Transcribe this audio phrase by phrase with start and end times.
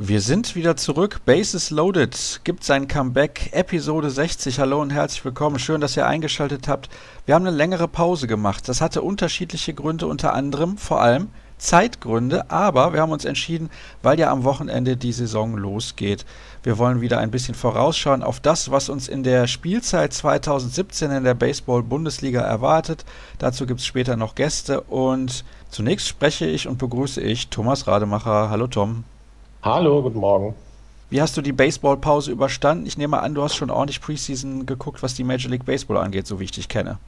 [0.00, 1.22] Wir sind wieder zurück.
[1.24, 3.48] Bases Loaded gibt sein Comeback.
[3.50, 4.60] Episode 60.
[4.60, 5.58] Hallo und herzlich willkommen.
[5.58, 6.88] Schön, dass ihr eingeschaltet habt.
[7.26, 8.68] Wir haben eine längere Pause gemacht.
[8.68, 12.48] Das hatte unterschiedliche Gründe, unter anderem vor allem Zeitgründe.
[12.48, 16.24] Aber wir haben uns entschieden, weil ja am Wochenende die Saison losgeht.
[16.62, 21.24] Wir wollen wieder ein bisschen vorausschauen auf das, was uns in der Spielzeit 2017 in
[21.24, 23.04] der Baseball-Bundesliga erwartet.
[23.38, 24.80] Dazu gibt es später noch Gäste.
[24.82, 28.48] Und zunächst spreche ich und begrüße ich Thomas Rademacher.
[28.48, 29.02] Hallo Tom.
[29.62, 30.54] Hallo, guten Morgen.
[31.10, 32.86] Wie hast du die Baseballpause überstanden?
[32.86, 36.28] Ich nehme an, du hast schon ordentlich Preseason geguckt, was die Major League Baseball angeht,
[36.28, 36.98] so wie ich dich kenne.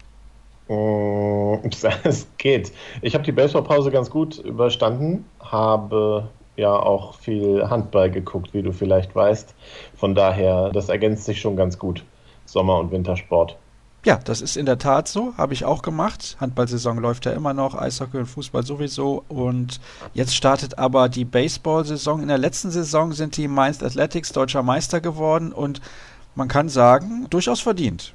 [0.69, 1.59] Mm,
[2.05, 2.73] es geht.
[3.02, 8.73] Ich habe die Baseballpause ganz gut überstanden, habe ja auch viel Handball geguckt, wie du
[8.73, 9.55] vielleicht weißt.
[9.95, 12.05] Von daher, das ergänzt sich schon ganz gut.
[12.47, 13.56] Sommer- und Wintersport.
[14.03, 16.39] Ja, das ist in der Tat so, habe ich auch gemacht.
[16.41, 19.25] Handballsaison läuft ja immer noch, Eishockey und Fußball sowieso.
[19.29, 19.79] Und
[20.15, 22.23] jetzt startet aber die Baseball-Saison.
[22.23, 25.83] In der letzten Saison sind die Mainz Athletics deutscher Meister geworden und
[26.35, 28.15] man kann sagen, durchaus verdient.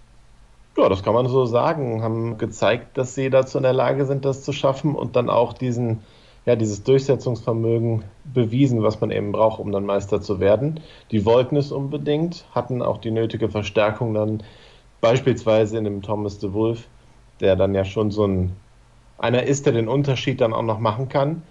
[0.75, 2.01] Ja, das kann man so sagen.
[2.01, 5.53] Haben gezeigt, dass sie dazu in der Lage sind, das zu schaffen und dann auch
[5.53, 5.99] diesen,
[6.47, 10.79] ja, dieses Durchsetzungsvermögen bewiesen, was man eben braucht, um dann Meister zu werden.
[11.11, 14.41] Die wollten es unbedingt, hatten auch die nötige Verstärkung dann
[15.05, 16.87] Beispielsweise in dem Thomas de Wolf,
[17.39, 18.55] der dann ja schon so ein
[19.19, 21.43] einer ist, der den Unterschied dann auch noch machen kann.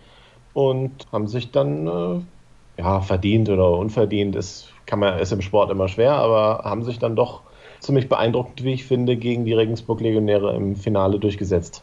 [0.55, 2.21] Und haben sich dann äh,
[2.79, 6.99] ja verdient oder unverdient, ist, kann man, ist im Sport immer schwer, aber haben sich
[6.99, 7.43] dann doch
[7.79, 11.83] ziemlich beeindruckend, wie ich finde, gegen die Regensburg-Legionäre im Finale durchgesetzt.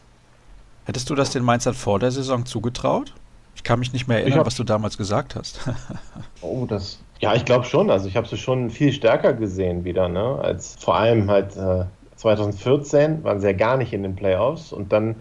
[0.84, 3.14] Hättest du das den Mainzern vor der Saison zugetraut?
[3.62, 5.60] Ich kann mich nicht mehr erinnern, hab, was du damals gesagt hast.
[6.42, 6.98] oh, das.
[7.20, 7.92] Ja, ich glaube schon.
[7.92, 10.40] Also ich habe sie schon viel stärker gesehen wieder, ne?
[10.42, 11.84] Als vor allem halt äh,
[12.16, 15.14] 2014 waren sie ja gar nicht in den Playoffs und dann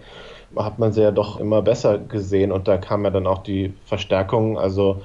[0.55, 3.75] hat man sie ja doch immer besser gesehen und da kam ja dann auch die
[3.85, 4.57] Verstärkung.
[4.57, 5.03] Also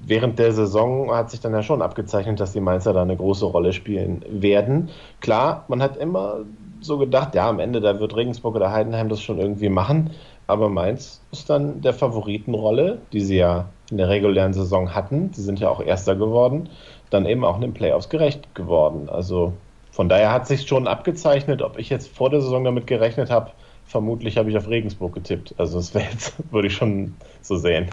[0.00, 3.46] während der Saison hat sich dann ja schon abgezeichnet, dass die Mainzer da eine große
[3.46, 4.90] Rolle spielen werden.
[5.18, 6.42] Klar, man hat immer
[6.80, 10.10] so gedacht, ja, am Ende, da wird Regensburg oder Heidenheim das schon irgendwie machen.
[10.50, 15.32] Aber Mainz ist dann der Favoritenrolle, die sie ja in der regulären Saison hatten.
[15.32, 16.68] Sie sind ja auch Erster geworden,
[17.10, 19.08] dann eben auch in den Playoffs gerecht geworden.
[19.08, 19.54] Also
[19.90, 23.50] von daher hat sich schon abgezeichnet, ob ich jetzt vor der Saison damit gerechnet habe.
[23.86, 25.54] Vermutlich habe ich auf Regensburg getippt.
[25.58, 27.90] Also das wäre jetzt, würde ich schon so sehen.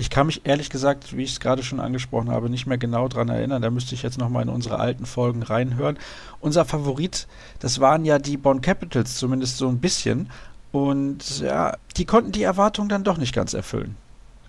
[0.00, 3.08] Ich kann mich ehrlich gesagt, wie ich es gerade schon angesprochen habe, nicht mehr genau
[3.08, 3.62] daran erinnern.
[3.62, 5.98] Da müsste ich jetzt nochmal in unsere alten Folgen reinhören.
[6.38, 7.26] Unser Favorit,
[7.58, 10.30] das waren ja die Bonn Capitals, zumindest so ein bisschen.
[10.72, 13.96] Und ja, die konnten die Erwartungen dann doch nicht ganz erfüllen.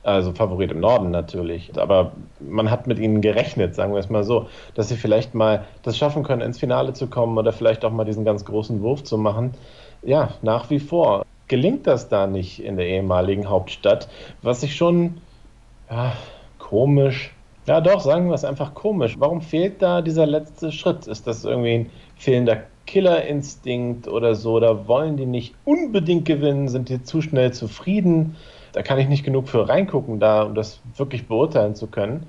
[0.03, 1.71] Also Favorit im Norden natürlich.
[1.77, 5.65] Aber man hat mit ihnen gerechnet, sagen wir es mal so, dass sie vielleicht mal
[5.83, 9.03] das schaffen können, ins Finale zu kommen oder vielleicht auch mal diesen ganz großen Wurf
[9.03, 9.53] zu machen.
[10.01, 14.07] Ja, nach wie vor gelingt das da nicht in der ehemaligen Hauptstadt,
[14.41, 15.19] was ich schon
[15.89, 16.13] ja,
[16.59, 17.33] komisch
[17.69, 19.19] ja, doch, sagen wir es einfach komisch.
[19.19, 21.05] Warum fehlt da dieser letzte Schritt?
[21.05, 24.59] Ist das irgendwie ein fehlender Killerinstinkt oder so?
[24.59, 26.67] Da wollen die nicht unbedingt gewinnen?
[26.67, 28.35] Sind die zu schnell zufrieden?
[28.73, 32.27] Da kann ich nicht genug für reingucken, da, um das wirklich beurteilen zu können.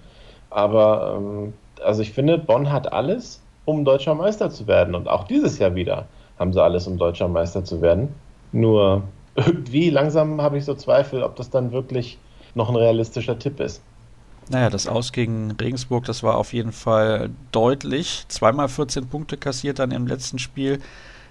[0.49, 1.53] Aber ähm,
[1.83, 4.95] also ich finde, Bonn hat alles, um deutscher Meister zu werden.
[4.95, 6.07] Und auch dieses Jahr wieder
[6.39, 8.09] haben sie alles, um deutscher Meister zu werden.
[8.53, 9.03] Nur
[9.35, 12.19] irgendwie langsam habe ich so Zweifel, ob das dann wirklich
[12.55, 13.83] noch ein realistischer Tipp ist.
[14.49, 18.25] Naja, das Aus gegen Regensburg, das war auf jeden Fall deutlich.
[18.29, 20.81] Zweimal 14 Punkte kassiert dann im letzten Spiel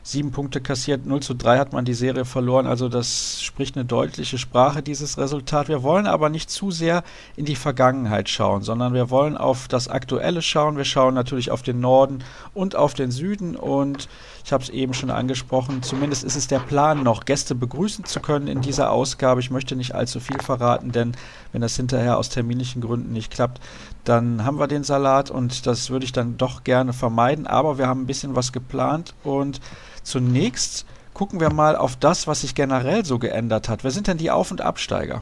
[0.03, 2.67] sieben Punkte kassiert, 0 zu 3 hat man die Serie verloren.
[2.67, 5.67] Also das spricht eine deutliche Sprache, dieses Resultat.
[5.67, 7.03] Wir wollen aber nicht zu sehr
[7.35, 10.77] in die Vergangenheit schauen, sondern wir wollen auf das Aktuelle schauen.
[10.77, 13.55] Wir schauen natürlich auf den Norden und auf den Süden.
[13.55, 14.07] Und
[14.49, 18.19] ich habe es eben schon angesprochen, zumindest ist es der Plan noch, Gäste begrüßen zu
[18.19, 19.39] können in dieser Ausgabe.
[19.39, 21.13] Ich möchte nicht allzu viel verraten, denn
[21.51, 23.61] wenn das hinterher aus terminlichen Gründen nicht klappt,
[24.03, 27.47] dann haben wir den Salat und das würde ich dann doch gerne vermeiden.
[27.47, 29.61] Aber wir haben ein bisschen was geplant und
[30.03, 33.83] Zunächst gucken wir mal auf das, was sich generell so geändert hat.
[33.83, 35.21] Wer sind denn die Auf- und Absteiger?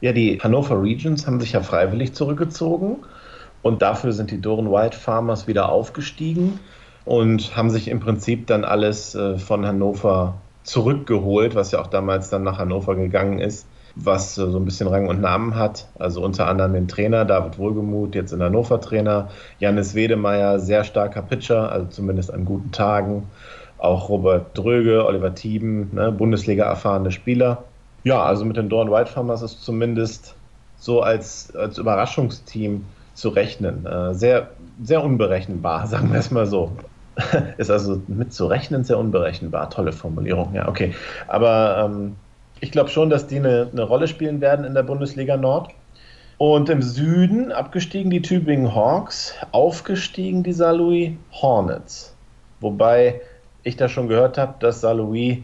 [0.00, 2.98] Ja, die Hannover Regions haben sich ja freiwillig zurückgezogen
[3.62, 6.60] und dafür sind die Doren White Farmers wieder aufgestiegen
[7.08, 12.28] und haben sich im Prinzip dann alles äh, von Hannover zurückgeholt, was ja auch damals
[12.28, 15.88] dann nach Hannover gegangen ist, was äh, so ein bisschen Rang und Namen hat.
[15.98, 21.22] Also unter anderem den Trainer David Wohlgemuth, jetzt in Hannover Trainer, Janis Wedemeyer, sehr starker
[21.22, 23.24] Pitcher, also zumindest an guten Tagen
[23.78, 27.64] auch Robert Dröge, Oliver Thieben, ne, Bundesliga erfahrene Spieler.
[28.04, 30.34] Ja, also mit den Dorn White Farmers ist zumindest
[30.78, 32.84] so als, als Überraschungsteam
[33.14, 33.86] zu rechnen.
[33.86, 34.50] Äh, sehr,
[34.82, 36.72] sehr unberechenbar, sagen wir es mal so.
[37.56, 39.70] ist also mit zu rechnen sehr unberechenbar.
[39.70, 40.94] Tolle Formulierung, ja, okay.
[41.26, 42.16] Aber ähm,
[42.60, 45.70] ich glaube schon, dass die eine, eine Rolle spielen werden in der Bundesliga Nord.
[46.38, 52.14] Und im Süden abgestiegen die Tübingen Hawks, aufgestiegen die Saarlouis Hornets.
[52.60, 53.20] Wobei
[53.64, 55.38] ich da schon gehört habe, dass Saarlouis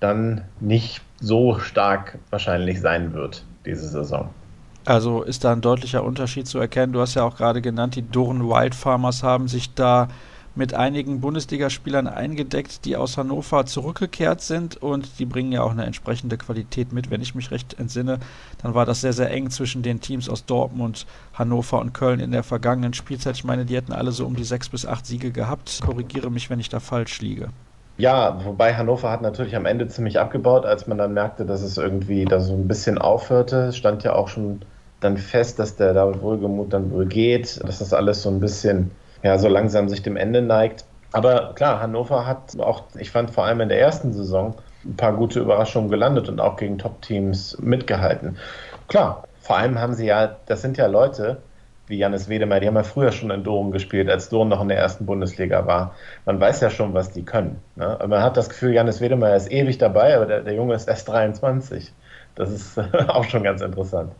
[0.00, 4.30] dann nicht so stark wahrscheinlich sein wird diese Saison.
[4.86, 6.92] Also ist da ein deutlicher Unterschied zu erkennen.
[6.92, 10.08] Du hast ja auch gerade genannt, die Durren Wild Farmers haben sich da
[10.54, 15.84] mit einigen Bundesligaspielern eingedeckt, die aus Hannover zurückgekehrt sind und die bringen ja auch eine
[15.84, 17.10] entsprechende Qualität mit.
[17.10, 18.18] Wenn ich mich recht entsinne,
[18.62, 22.32] dann war das sehr, sehr eng zwischen den Teams aus Dortmund, Hannover und Köln in
[22.32, 23.36] der vergangenen Spielzeit.
[23.36, 25.80] Ich meine, die hätten alle so um die sechs bis acht Siege gehabt.
[25.84, 27.48] Korrigiere mich, wenn ich da falsch liege.
[28.00, 31.76] Ja, wobei Hannover hat natürlich am Ende ziemlich abgebaut, als man dann merkte, dass es
[31.76, 33.66] irgendwie da so ein bisschen aufhörte.
[33.66, 34.62] Es stand ja auch schon
[35.00, 38.90] dann fest, dass der David Wohlgemuth dann wohl geht, dass das alles so ein bisschen,
[39.22, 40.84] ja, so langsam sich dem Ende neigt.
[41.12, 45.12] Aber klar, Hannover hat auch, ich fand vor allem in der ersten Saison, ein paar
[45.12, 48.36] gute Überraschungen gelandet und auch gegen Top-Teams mitgehalten.
[48.88, 51.42] Klar, vor allem haben sie ja, das sind ja Leute,
[51.86, 54.68] wie Janis Wedemeyer, die haben ja früher schon in Doren gespielt, als Doren noch in
[54.68, 55.94] der ersten Bundesliga war.
[56.24, 57.60] Man weiß ja schon, was die können.
[57.74, 57.98] Ne?
[58.06, 61.08] Man hat das Gefühl, Janis Wedemeyer ist ewig dabei, aber der, der Junge ist erst
[61.08, 61.92] 23.
[62.36, 62.78] Das ist
[63.08, 64.12] auch schon ganz interessant.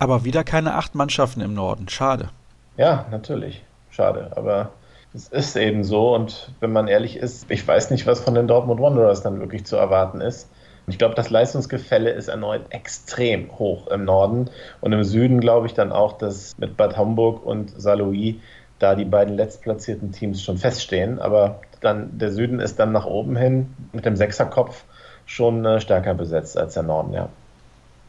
[0.00, 1.88] Aber wieder keine acht Mannschaften im Norden.
[1.88, 2.30] Schade.
[2.76, 3.64] Ja, natürlich.
[3.92, 4.30] Schade.
[4.34, 4.72] Aber
[5.14, 6.14] es ist eben so.
[6.14, 9.64] Und wenn man ehrlich ist, ich weiß nicht, was von den Dortmund Wanderers dann wirklich
[9.64, 10.48] zu erwarten ist.
[10.88, 14.50] Ich glaube, das Leistungsgefälle ist erneut extrem hoch im Norden
[14.80, 18.34] und im Süden glaube ich dann auch, dass mit Bad Homburg und Saarlouis
[18.80, 21.20] da die beiden letztplatzierten Teams schon feststehen.
[21.20, 24.84] Aber dann der Süden ist dann nach oben hin mit dem Sechserkopf
[25.24, 27.28] schon äh, stärker besetzt als der Norden, ja.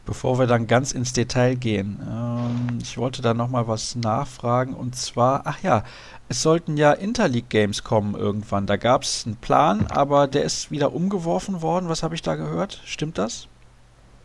[0.06, 4.94] Bevor wir dann ganz ins Detail gehen, ähm, ich wollte da nochmal was nachfragen und
[4.96, 5.82] zwar, ach ja,
[6.28, 8.66] es sollten ja Interleague Games kommen irgendwann.
[8.66, 11.88] Da gab es einen Plan, aber der ist wieder umgeworfen worden.
[11.88, 12.82] Was habe ich da gehört?
[12.84, 13.48] Stimmt das?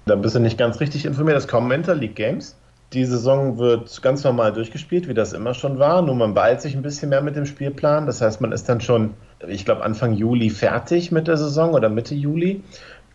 [0.05, 1.37] Da bist du nicht ganz richtig informiert.
[1.37, 2.55] Es kommen Interleague Games.
[2.93, 6.01] Die Saison wird ganz normal durchgespielt, wie das immer schon war.
[6.01, 8.07] Nur man beeilt sich ein bisschen mehr mit dem Spielplan.
[8.07, 9.13] Das heißt, man ist dann schon,
[9.47, 12.63] ich glaube, Anfang Juli fertig mit der Saison oder Mitte Juli.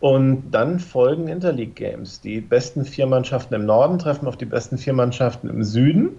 [0.00, 2.20] Und dann folgen Interleague Games.
[2.20, 6.10] Die besten vier Mannschaften im Norden treffen auf die besten vier Mannschaften im Süden.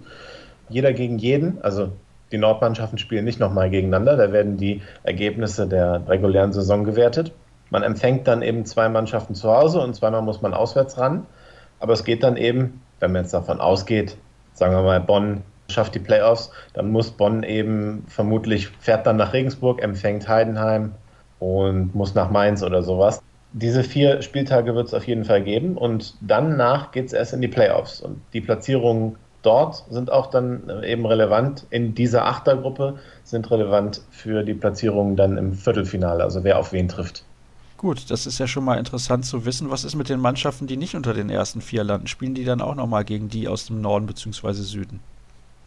[0.68, 1.62] Jeder gegen jeden.
[1.62, 1.90] Also
[2.32, 4.16] die Nordmannschaften spielen nicht nochmal gegeneinander.
[4.16, 7.32] Da werden die Ergebnisse der regulären Saison gewertet.
[7.70, 11.26] Man empfängt dann eben zwei Mannschaften zu Hause und zweimal muss man auswärts ran.
[11.78, 14.16] Aber es geht dann eben, wenn man jetzt davon ausgeht,
[14.54, 19.32] sagen wir mal, Bonn schafft die Playoffs, dann muss Bonn eben vermutlich, fährt dann nach
[19.32, 20.92] Regensburg, empfängt Heidenheim
[21.40, 23.20] und muss nach Mainz oder sowas
[23.58, 27.40] diese vier Spieltage wird es auf jeden Fall geben und danach geht es erst in
[27.40, 28.02] die Playoffs.
[28.02, 34.42] Und die Platzierungen dort sind auch dann eben relevant in dieser Achtergruppe, sind relevant für
[34.42, 37.24] die Platzierungen dann im Viertelfinale, also wer auf wen trifft.
[37.78, 39.70] Gut, das ist ja schon mal interessant zu wissen.
[39.70, 42.08] Was ist mit den Mannschaften, die nicht unter den ersten vier landen?
[42.08, 44.52] Spielen die dann auch nochmal gegen die aus dem Norden bzw.
[44.52, 45.00] Süden?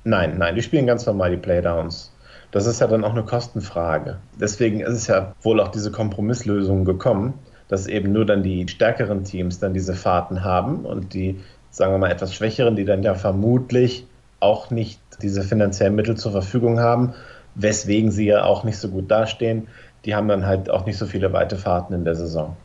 [0.04, 2.12] Nein, nein, die spielen ganz normal die Playdowns.
[2.52, 4.18] Das ist ja dann auch eine Kostenfrage.
[4.40, 7.34] Deswegen ist es ja wohl auch diese Kompromisslösung gekommen,
[7.70, 11.40] dass eben nur dann die stärkeren Teams dann diese Fahrten haben und die,
[11.72, 14.06] sagen wir mal, etwas schwächeren, die dann ja vermutlich
[14.42, 17.14] auch nicht diese finanziellen Mittel zur Verfügung haben,
[17.56, 19.68] weswegen sie ja auch nicht so gut dastehen,
[20.06, 22.56] die haben dann halt auch nicht so viele weite Fahrten in der Saison.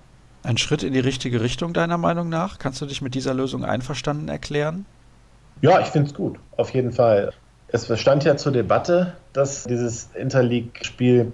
[0.42, 2.58] Ein Schritt in die richtige Richtung deiner Meinung nach?
[2.58, 4.86] Kannst du dich mit dieser Lösung einverstanden erklären?
[5.62, 7.32] Ja, ich finde es gut, auf jeden Fall.
[7.68, 11.32] Es stand ja zur Debatte, dass dieses Interleague-Spiel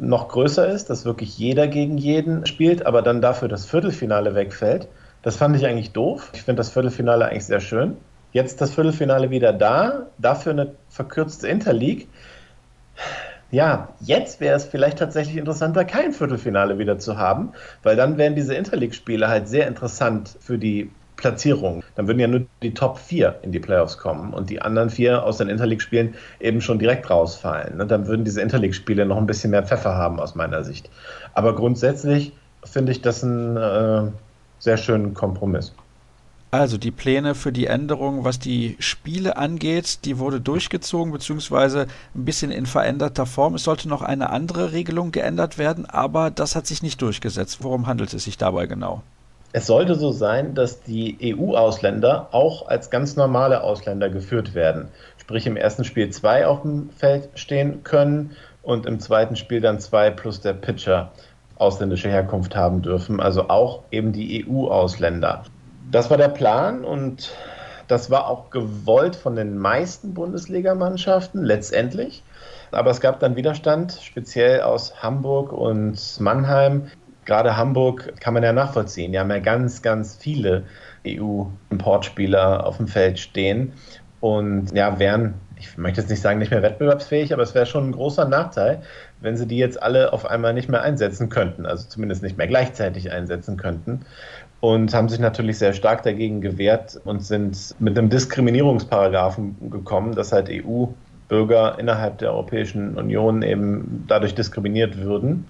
[0.00, 4.88] noch größer ist, dass wirklich jeder gegen jeden spielt, aber dann dafür das Viertelfinale wegfällt.
[5.22, 6.30] Das fand ich eigentlich doof.
[6.34, 7.96] Ich finde das Viertelfinale eigentlich sehr schön.
[8.32, 12.06] Jetzt das Viertelfinale wieder da, dafür eine verkürzte Interleague.
[13.50, 17.52] Ja, jetzt wäre es vielleicht tatsächlich interessanter, kein Viertelfinale wieder zu haben,
[17.82, 20.90] weil dann wären diese Interleague-Spiele halt sehr interessant für die
[21.20, 21.84] Platzierung.
[21.94, 25.22] Dann würden ja nur die Top 4 in die Playoffs kommen und die anderen vier
[25.24, 27.80] aus den Interleague-Spielen eben schon direkt rausfallen.
[27.80, 30.90] Und dann würden diese Interleague-Spiele noch ein bisschen mehr Pfeffer haben aus meiner Sicht.
[31.34, 32.32] Aber grundsätzlich
[32.64, 34.10] finde ich das einen äh,
[34.58, 35.72] sehr schönen Kompromiss.
[36.52, 42.24] Also die Pläne für die Änderung, was die Spiele angeht, die wurde durchgezogen, beziehungsweise ein
[42.24, 43.54] bisschen in veränderter Form.
[43.54, 47.58] Es sollte noch eine andere Regelung geändert werden, aber das hat sich nicht durchgesetzt.
[47.62, 49.02] Worum handelt es sich dabei genau?
[49.52, 54.88] Es sollte so sein, dass die EU-Ausländer auch als ganz normale Ausländer geführt werden.
[55.16, 59.80] Sprich im ersten Spiel zwei auf dem Feld stehen können und im zweiten Spiel dann
[59.80, 61.10] zwei plus der Pitcher
[61.56, 63.18] ausländische Herkunft haben dürfen.
[63.18, 65.42] Also auch eben die EU-Ausländer.
[65.90, 67.32] Das war der Plan und
[67.88, 72.22] das war auch gewollt von den meisten Bundesligamannschaften letztendlich.
[72.70, 76.86] Aber es gab dann Widerstand, speziell aus Hamburg und Mannheim,
[77.24, 79.12] gerade Hamburg kann man ja nachvollziehen.
[79.12, 80.64] Die haben ja ganz, ganz viele
[81.06, 83.72] EU-Importspieler auf dem Feld stehen
[84.20, 87.88] und ja, wären, ich möchte jetzt nicht sagen, nicht mehr wettbewerbsfähig, aber es wäre schon
[87.88, 88.82] ein großer Nachteil,
[89.20, 92.46] wenn sie die jetzt alle auf einmal nicht mehr einsetzen könnten, also zumindest nicht mehr
[92.46, 94.00] gleichzeitig einsetzen könnten.
[94.60, 100.32] Und haben sich natürlich sehr stark dagegen gewehrt und sind mit einem Diskriminierungsparagraphen gekommen, dass
[100.32, 105.46] halt EU-Bürger innerhalb der Europäischen Union eben dadurch diskriminiert würden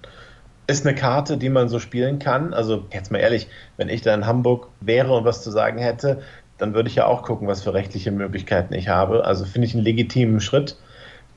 [0.67, 2.53] ist eine Karte, die man so spielen kann.
[2.53, 6.21] Also jetzt mal ehrlich, wenn ich da in Hamburg wäre und was zu sagen hätte,
[6.57, 9.25] dann würde ich ja auch gucken, was für rechtliche Möglichkeiten ich habe.
[9.25, 10.77] Also finde ich einen legitimen Schritt.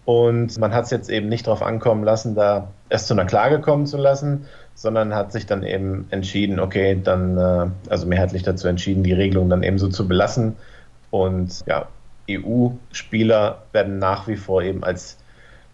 [0.05, 3.61] Und man hat es jetzt eben nicht darauf ankommen lassen, da erst zu einer Klage
[3.61, 8.69] kommen zu lassen, sondern hat sich dann eben entschieden, okay, dann, äh, also mehrheitlich dazu
[8.69, 10.57] entschieden, die Regelung dann eben so zu belassen.
[11.11, 11.89] Und ja,
[12.31, 15.17] EU-Spieler werden nach wie vor eben als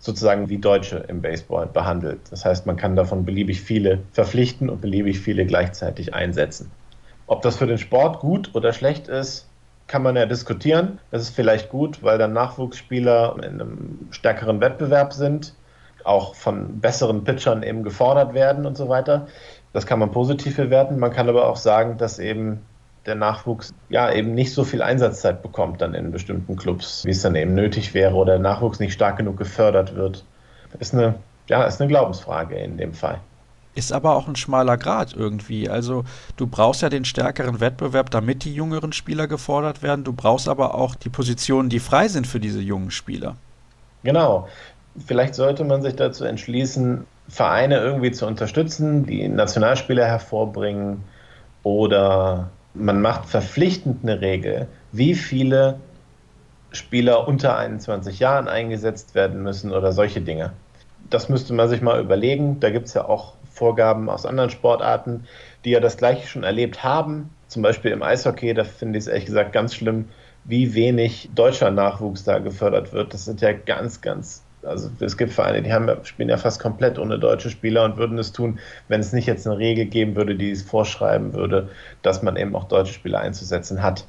[0.00, 2.21] sozusagen wie Deutsche im Baseball behandelt.
[2.30, 6.71] Das heißt, man kann davon beliebig viele verpflichten und beliebig viele gleichzeitig einsetzen.
[7.26, 9.47] Ob das für den Sport gut oder schlecht ist,
[9.87, 10.99] kann man ja diskutieren.
[11.11, 15.54] Es ist vielleicht gut, weil dann Nachwuchsspieler in einem stärkeren Wettbewerb sind,
[16.02, 19.26] auch von besseren Pitchern eben gefordert werden und so weiter.
[19.73, 20.99] Das kann man positiv bewerten.
[20.99, 22.61] Man kann aber auch sagen, dass eben
[23.07, 27.23] der Nachwuchs ja eben nicht so viel Einsatzzeit bekommt dann in bestimmten Clubs, wie es
[27.23, 30.25] dann eben nötig wäre oder der Nachwuchs nicht stark genug gefördert wird.
[30.78, 31.14] Ist eine,
[31.49, 33.21] ja, ist eine Glaubensfrage in dem Fall.
[33.75, 35.69] Ist aber auch ein schmaler Grad irgendwie.
[35.69, 36.04] Also
[36.37, 40.04] du brauchst ja den stärkeren Wettbewerb, damit die jüngeren Spieler gefordert werden.
[40.04, 43.37] Du brauchst aber auch die Positionen, die frei sind für diese jungen Spieler.
[44.02, 44.49] Genau.
[45.07, 51.04] Vielleicht sollte man sich dazu entschließen, Vereine irgendwie zu unterstützen, die Nationalspieler hervorbringen
[51.62, 55.81] oder man macht verpflichtend eine Regel, wie viele
[56.73, 60.53] Spieler unter 21 Jahren eingesetzt werden müssen oder solche Dinge.
[61.09, 62.61] Das müsste man sich mal überlegen.
[62.61, 65.25] Da gibt es ja auch Vorgaben aus anderen Sportarten,
[65.65, 67.31] die ja das gleiche schon erlebt haben.
[67.49, 70.09] Zum Beispiel im Eishockey, da finde ich es ehrlich gesagt ganz schlimm,
[70.45, 73.12] wie wenig deutscher Nachwuchs da gefördert wird.
[73.12, 76.99] Das sind ja ganz, ganz, also es gibt Vereine, die haben, spielen ja fast komplett
[76.99, 80.35] ohne deutsche Spieler und würden es tun, wenn es nicht jetzt eine Regel geben würde,
[80.35, 81.69] die es vorschreiben würde,
[82.02, 84.05] dass man eben auch deutsche Spieler einzusetzen hat.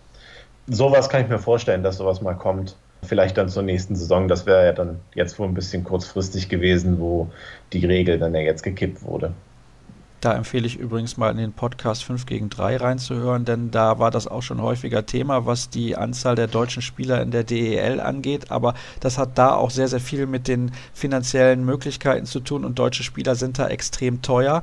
[0.68, 2.76] Sowas kann ich mir vorstellen, dass sowas mal kommt.
[3.04, 4.28] Vielleicht dann zur nächsten Saison.
[4.28, 7.32] Das wäre ja dann jetzt wohl ein bisschen kurzfristig gewesen, wo
[7.74, 9.34] die Regel dann ja jetzt gekippt wurde.
[10.22, 14.12] Da empfehle ich übrigens mal in den Podcast 5 gegen 3 reinzuhören, denn da war
[14.12, 18.52] das auch schon häufiger Thema, was die Anzahl der deutschen Spieler in der DEL angeht.
[18.52, 22.78] Aber das hat da auch sehr, sehr viel mit den finanziellen Möglichkeiten zu tun und
[22.78, 24.62] deutsche Spieler sind da extrem teuer.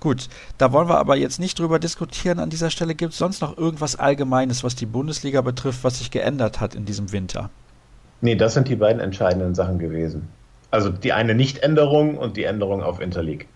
[0.00, 2.40] Gut, da wollen wir aber jetzt nicht drüber diskutieren.
[2.40, 6.10] An dieser Stelle gibt es sonst noch irgendwas Allgemeines, was die Bundesliga betrifft, was sich
[6.10, 7.50] geändert hat in diesem Winter?
[8.22, 10.26] Nee, das sind die beiden entscheidenden Sachen gewesen.
[10.72, 13.46] Also die eine Nichtänderung und die Änderung auf Interleague.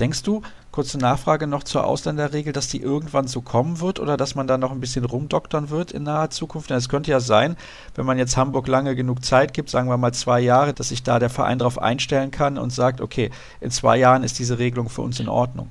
[0.00, 4.34] Denkst du, kurze Nachfrage noch zur Ausländerregel, dass die irgendwann so kommen wird oder dass
[4.34, 6.72] man da noch ein bisschen rumdoktern wird in naher Zukunft?
[6.72, 7.56] Es könnte ja sein,
[7.94, 11.04] wenn man jetzt Hamburg lange genug Zeit gibt, sagen wir mal zwei Jahre, dass sich
[11.04, 14.88] da der Verein darauf einstellen kann und sagt, okay, in zwei Jahren ist diese Regelung
[14.88, 15.70] für uns in Ordnung.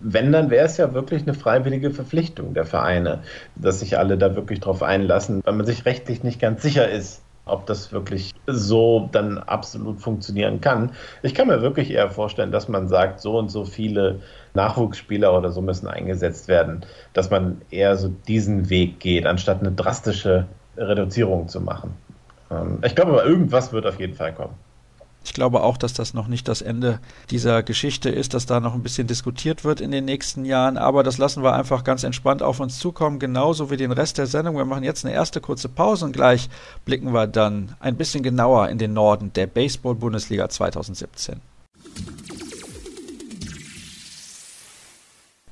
[0.00, 3.22] Wenn, dann wäre es ja wirklich eine freiwillige Verpflichtung der Vereine,
[3.54, 7.20] dass sich alle da wirklich drauf einlassen, weil man sich rechtlich nicht ganz sicher ist,
[7.44, 10.92] ob das wirklich so dann absolut funktionieren kann.
[11.22, 14.20] Ich kann mir wirklich eher vorstellen, dass man sagt, so und so viele
[14.54, 19.72] Nachwuchsspieler oder so müssen eingesetzt werden, dass man eher so diesen Weg geht, anstatt eine
[19.72, 20.46] drastische
[20.76, 21.94] Reduzierung zu machen.
[22.50, 24.54] Ähm, ich glaube aber, irgendwas wird auf jeden Fall kommen.
[25.24, 26.98] Ich glaube auch, dass das noch nicht das Ende
[27.30, 30.76] dieser Geschichte ist, dass da noch ein bisschen diskutiert wird in den nächsten Jahren.
[30.76, 34.26] Aber das lassen wir einfach ganz entspannt auf uns zukommen, genauso wie den Rest der
[34.26, 34.56] Sendung.
[34.56, 36.48] Wir machen jetzt eine erste kurze Pause und gleich
[36.84, 41.40] blicken wir dann ein bisschen genauer in den Norden der Baseball-Bundesliga 2017.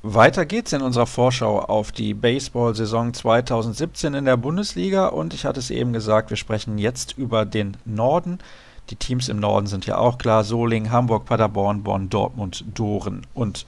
[0.03, 5.61] Weiter geht's in unserer Vorschau auf die Baseball-Saison 2017 in der Bundesliga und ich hatte
[5.61, 8.39] es eben gesagt, wir sprechen jetzt über den Norden.
[8.89, 13.67] Die Teams im Norden sind ja auch klar: Soling, Hamburg, Paderborn, Bonn, Dortmund, Doren und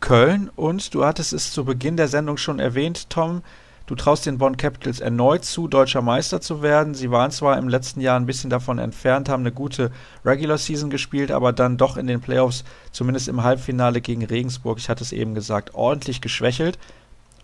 [0.00, 0.50] Köln.
[0.54, 3.42] Und du hattest es zu Beginn der Sendung schon erwähnt, Tom.
[3.86, 6.94] Du traust den Bonn Capitals erneut zu, deutscher Meister zu werden.
[6.94, 9.90] Sie waren zwar im letzten Jahr ein bisschen davon entfernt, haben eine gute
[10.24, 14.88] Regular Season gespielt, aber dann doch in den Playoffs, zumindest im Halbfinale gegen Regensburg, ich
[14.88, 16.78] hatte es eben gesagt, ordentlich geschwächelt.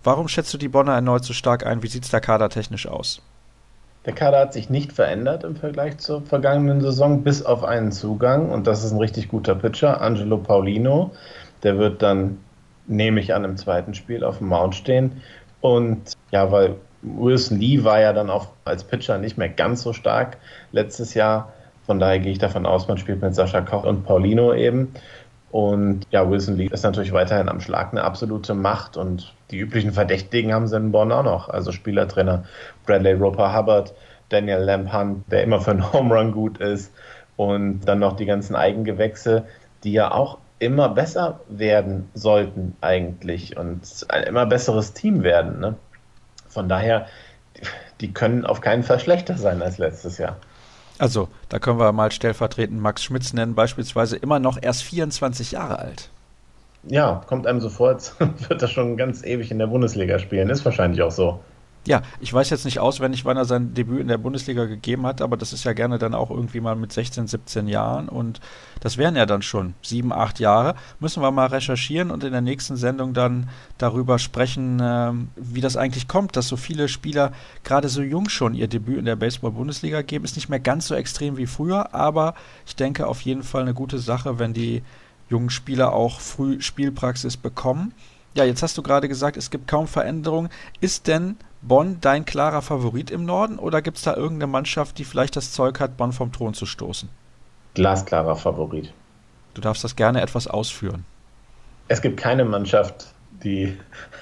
[0.04, 1.82] Warum schätzt du die Bonner erneut so stark ein?
[1.82, 3.20] Wie sieht es da kadertechnisch aus?
[4.08, 8.48] Der Kader hat sich nicht verändert im Vergleich zur vergangenen Saison, bis auf einen Zugang.
[8.48, 11.10] Und das ist ein richtig guter Pitcher, Angelo Paulino.
[11.62, 12.38] Der wird dann,
[12.86, 15.20] nehme ich an, im zweiten Spiel auf dem Mount stehen.
[15.60, 19.92] Und ja, weil Wilson Lee war ja dann auch als Pitcher nicht mehr ganz so
[19.92, 20.38] stark
[20.72, 21.52] letztes Jahr.
[21.84, 24.94] Von daher gehe ich davon aus, man spielt mit Sascha Koch und Paulino eben.
[25.50, 29.92] Und ja, Wilson Lee ist natürlich weiterhin am Schlag eine absolute Macht und die üblichen
[29.92, 31.48] Verdächtigen haben sie in Bonn auch noch.
[31.48, 32.44] Also Spielertrainer
[32.84, 33.94] Bradley Roper Hubbard,
[34.28, 36.92] Daniel Lamp Hunt, der immer für einen Home Run gut ist
[37.36, 39.46] und dann noch die ganzen Eigengewächse,
[39.84, 45.60] die ja auch immer besser werden sollten eigentlich und ein immer besseres Team werden.
[45.60, 45.76] Ne?
[46.48, 47.06] Von daher,
[48.00, 50.36] die können auf keinen Fall schlechter sein als letztes Jahr.
[50.98, 55.78] Also, da können wir mal stellvertretend Max Schmitz nennen, beispielsweise immer noch erst 24 Jahre
[55.78, 56.10] alt.
[56.84, 58.14] Ja, kommt einem so vor, als
[58.48, 60.50] wird er schon ganz ewig in der Bundesliga spielen.
[60.50, 61.40] Ist wahrscheinlich auch so.
[61.88, 65.22] Ja, ich weiß jetzt nicht auswendig, wann er sein Debüt in der Bundesliga gegeben hat,
[65.22, 68.40] aber das ist ja gerne dann auch irgendwie mal mit 16, 17 Jahren und
[68.80, 70.74] das wären ja dann schon sieben, acht Jahre.
[71.00, 75.78] Müssen wir mal recherchieren und in der nächsten Sendung dann darüber sprechen, äh, wie das
[75.78, 77.32] eigentlich kommt, dass so viele Spieler
[77.64, 80.26] gerade so jung schon ihr Debüt in der Baseball-Bundesliga geben.
[80.26, 82.34] Ist nicht mehr ganz so extrem wie früher, aber
[82.66, 84.82] ich denke auf jeden Fall eine gute Sache, wenn die
[85.30, 87.94] jungen Spieler auch früh Spielpraxis bekommen.
[88.38, 90.48] Ja, jetzt hast du gerade gesagt, es gibt kaum Veränderungen.
[90.80, 95.04] Ist denn Bonn dein klarer Favorit im Norden oder gibt es da irgendeine Mannschaft, die
[95.04, 97.08] vielleicht das Zeug hat, Bonn vom Thron zu stoßen?
[97.74, 98.92] Glasklarer Favorit.
[99.54, 101.04] Du darfst das gerne etwas ausführen.
[101.88, 103.06] Es gibt keine Mannschaft,
[103.42, 103.76] die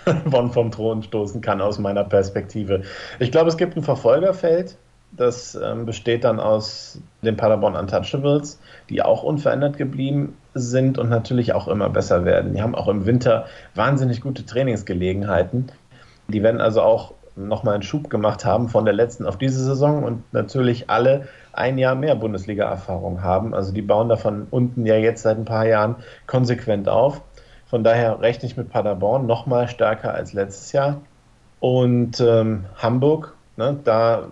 [0.25, 2.85] Bonn vom Thron stoßen kann, aus meiner Perspektive.
[3.19, 4.79] Ich glaube, es gibt ein Verfolgerfeld,
[5.13, 8.61] das ähm, besteht dann aus den Paderborn Untouchables,
[8.91, 12.55] die auch unverändert geblieben sind und natürlich auch immer besser werden.
[12.55, 15.73] Die haben auch im Winter wahnsinnig gute Trainingsgelegenheiten.
[16.29, 20.03] Die werden also auch nochmal einen Schub gemacht haben von der letzten auf diese Saison
[20.03, 23.55] und natürlich alle ein Jahr mehr Bundesliga-Erfahrung haben.
[23.55, 25.97] Also die bauen davon unten ja jetzt seit ein paar Jahren
[26.27, 27.23] konsequent auf.
[27.67, 31.01] Von daher rechne ich mit Paderborn nochmal stärker als letztes Jahr.
[31.61, 34.29] Und ähm, Hamburg, ne, da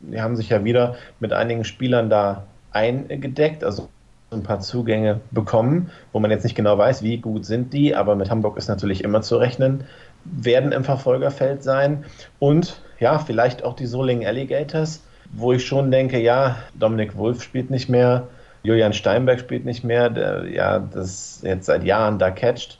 [0.00, 3.88] die haben sich ja wieder mit einigen Spielern da eingedeckt, also
[4.30, 8.14] ein paar Zugänge bekommen, wo man jetzt nicht genau weiß, wie gut sind die, aber
[8.14, 9.84] mit Hamburg ist natürlich immer zu rechnen
[10.24, 12.04] werden im Verfolgerfeld sein.
[12.38, 15.02] Und ja, vielleicht auch die Solingen Alligators,
[15.32, 18.28] wo ich schon denke, ja, Dominik Wolf spielt nicht mehr,
[18.62, 22.78] Julian Steinberg spielt nicht mehr, der ja das jetzt seit Jahren da catcht.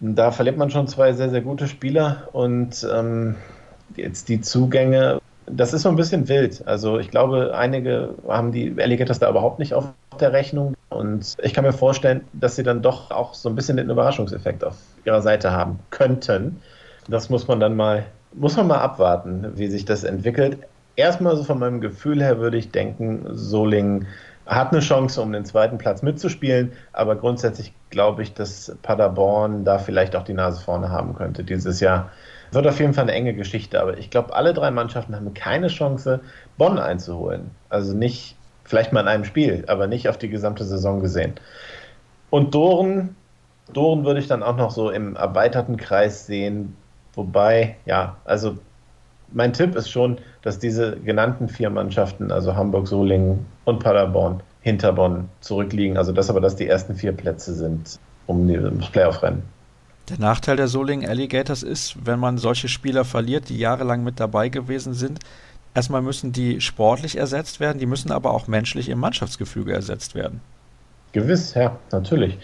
[0.00, 3.34] Da verliert man schon zwei sehr, sehr gute Spieler und ähm,
[3.96, 6.66] jetzt die Zugänge, das ist so ein bisschen wild.
[6.66, 11.54] Also ich glaube, einige haben die Alligators da überhaupt nicht auf der Rechnung und ich
[11.54, 15.22] kann mir vorstellen, dass sie dann doch auch so ein bisschen den Überraschungseffekt auf ihrer
[15.22, 16.60] Seite haben könnten.
[17.08, 20.58] Das muss man dann mal, muss man mal abwarten, wie sich das entwickelt.
[20.96, 24.06] Erstmal so von meinem Gefühl her würde ich denken, Solingen
[24.46, 29.78] hat eine Chance, um den zweiten Platz mitzuspielen, aber grundsätzlich glaube ich, dass Paderborn da
[29.78, 32.10] vielleicht auch die Nase vorne haben könnte dieses Jahr.
[32.52, 35.68] Wird auf jeden Fall eine enge Geschichte, aber ich glaube, alle drei Mannschaften haben keine
[35.68, 36.20] Chance,
[36.56, 37.50] Bonn einzuholen.
[37.68, 41.34] Also nicht, vielleicht mal in einem Spiel, aber nicht auf die gesamte Saison gesehen.
[42.30, 43.16] Und Doren
[43.72, 46.76] Doren würde ich dann auch noch so im erweiterten Kreis sehen.
[47.14, 48.56] Wobei, ja, also
[49.32, 54.92] mein Tipp ist schon, dass diese genannten vier Mannschaften, also Hamburg, Solingen und Paderborn, hinter
[54.92, 55.96] Bonn zurückliegen.
[55.98, 58.46] Also das aber, dass die ersten vier Plätze sind um
[58.78, 59.42] das Playoff-Rennen.
[60.08, 64.48] Der Nachteil der Solingen Alligators ist, wenn man solche Spieler verliert, die jahrelang mit dabei
[64.48, 65.20] gewesen sind,
[65.74, 70.40] erstmal müssen die sportlich ersetzt werden, die müssen aber auch menschlich im Mannschaftsgefüge ersetzt werden.
[71.12, 72.38] Gewiss, ja, natürlich.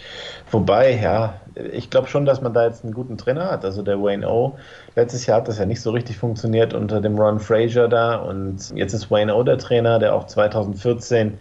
[0.51, 1.41] Wobei, ja,
[1.73, 3.65] ich glaube schon, dass man da jetzt einen guten Trainer hat.
[3.65, 4.59] Also der Wayne O.
[4.97, 8.75] Letztes Jahr hat das ja nicht so richtig funktioniert unter dem Ron Fraser da und
[8.75, 11.33] jetzt ist Wayne O der Trainer, der auch 2014 äh,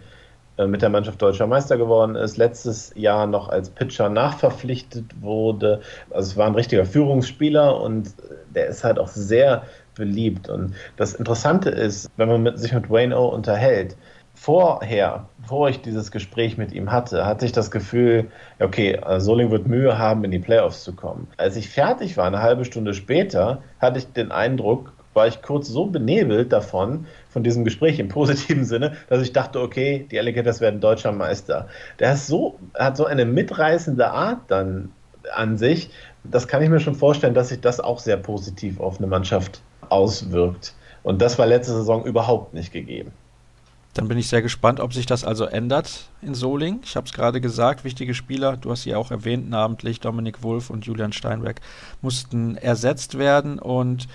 [0.56, 5.80] mit der Mannschaft deutscher Meister geworden ist, letztes Jahr noch als Pitcher nachverpflichtet wurde.
[6.10, 8.14] Also es war ein richtiger Führungsspieler und
[8.54, 9.64] der ist halt auch sehr
[9.94, 10.48] beliebt.
[10.48, 13.96] Und das Interessante ist, wenn man mit, sich mit Wayne O unterhält,
[14.34, 19.66] vorher, bevor ich dieses Gespräch mit ihm hatte, hatte ich das Gefühl, okay, Soling wird
[19.66, 21.28] Mühe haben, in die Playoffs zu kommen.
[21.36, 25.68] Als ich fertig war, eine halbe Stunde später, hatte ich den Eindruck, war ich kurz
[25.68, 30.60] so benebelt davon, von diesem Gespräch im positiven Sinne, dass ich dachte, okay, die Alligators
[30.60, 31.68] werden deutscher Meister.
[31.98, 34.92] Der ist so, hat so eine mitreißende Art dann
[35.34, 35.90] an sich.
[36.22, 39.60] Das kann ich mir schon vorstellen, dass sich das auch sehr positiv auf eine Mannschaft
[39.88, 40.74] auswirkt.
[41.02, 43.10] Und das war letzte Saison überhaupt nicht gegeben.
[43.94, 46.80] Dann bin ich sehr gespannt, ob sich das also ändert in Soling.
[46.84, 50.70] Ich habe es gerade gesagt, wichtige Spieler, du hast sie auch erwähnt, namentlich Dominik Wolf
[50.70, 51.60] und Julian Steinberg,
[52.00, 53.58] mussten ersetzt werden.
[53.58, 54.06] Und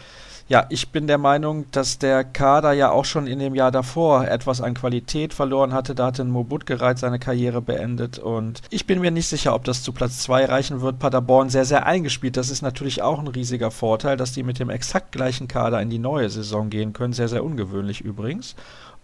[0.50, 4.28] ja, ich bin der Meinung, dass der Kader ja auch schon in dem Jahr davor
[4.28, 5.94] etwas an Qualität verloren hatte.
[5.94, 8.18] Da hatte Mobut gereiht seine Karriere beendet.
[8.18, 10.98] Und ich bin mir nicht sicher, ob das zu Platz 2 reichen wird.
[10.98, 12.36] Paderborn sehr, sehr eingespielt.
[12.36, 15.92] Das ist natürlich auch ein riesiger Vorteil, dass die mit dem exakt gleichen Kader in
[15.92, 17.14] die neue Saison gehen können.
[17.14, 18.56] Sehr, sehr ungewöhnlich übrigens.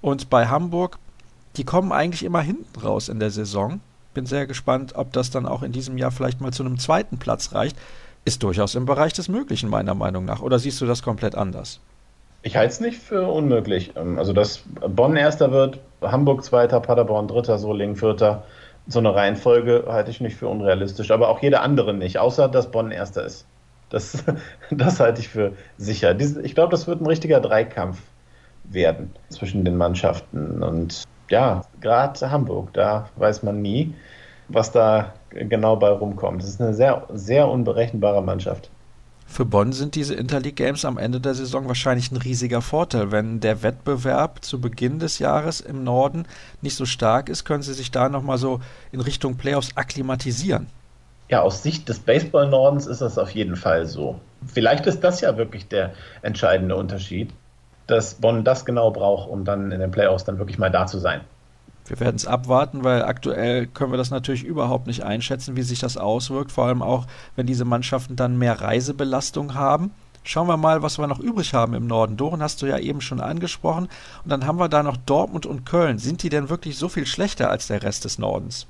[0.02, 0.98] Und bei Hamburg,
[1.58, 3.82] die kommen eigentlich immer hinten raus in der Saison.
[4.16, 7.20] bin sehr gespannt, ob das dann auch in diesem Jahr vielleicht mal zu einem zweiten
[7.20, 7.78] Platz reicht.
[8.26, 10.42] Ist durchaus im Bereich des Möglichen, meiner Meinung nach.
[10.42, 11.80] Oder siehst du das komplett anders?
[12.42, 13.94] Ich halte es nicht für unmöglich.
[13.96, 18.44] Ähm, also, dass Bonn Erster wird, Hamburg Zweiter, Paderborn Dritter, Solingen Vierter,
[18.88, 21.12] so eine Reihenfolge halte ich nicht für unrealistisch.
[21.12, 23.46] Aber auch jede andere nicht, außer dass Bonn Erster ist.
[23.90, 24.24] Das,
[24.72, 26.20] das halte ich für sicher.
[26.20, 28.00] Ich glaube, das wird ein richtiger Dreikampf
[28.64, 30.64] werden zwischen den Mannschaften.
[30.64, 33.94] Und ja, gerade Hamburg, da weiß man nie,
[34.48, 36.42] was da genau bei rumkommt.
[36.42, 38.70] Das ist eine sehr, sehr unberechenbare Mannschaft.
[39.28, 43.12] Für Bonn sind diese Interleague Games am Ende der Saison wahrscheinlich ein riesiger Vorteil.
[43.12, 46.28] Wenn der Wettbewerb zu Beginn des Jahres im Norden
[46.62, 50.68] nicht so stark ist, können sie sich da nochmal so in Richtung Playoffs akklimatisieren.
[51.28, 54.20] Ja, aus Sicht des Baseball-Nordens ist das auf jeden Fall so.
[54.46, 57.34] Vielleicht ist das ja wirklich der entscheidende Unterschied,
[57.88, 61.00] dass Bonn das genau braucht, um dann in den Playoffs dann wirklich mal da zu
[61.00, 61.22] sein.
[61.88, 65.80] Wir werden es abwarten, weil aktuell können wir das natürlich überhaupt nicht einschätzen, wie sich
[65.80, 69.92] das auswirkt, vor allem auch, wenn diese Mannschaften dann mehr Reisebelastung haben.
[70.24, 72.18] Schauen wir mal, was wir noch übrig haben im Norden.
[72.18, 73.88] Doren hast du ja eben schon angesprochen.
[74.24, 76.00] Und dann haben wir da noch Dortmund und Köln.
[76.00, 78.66] Sind die denn wirklich so viel schlechter als der Rest des Nordens?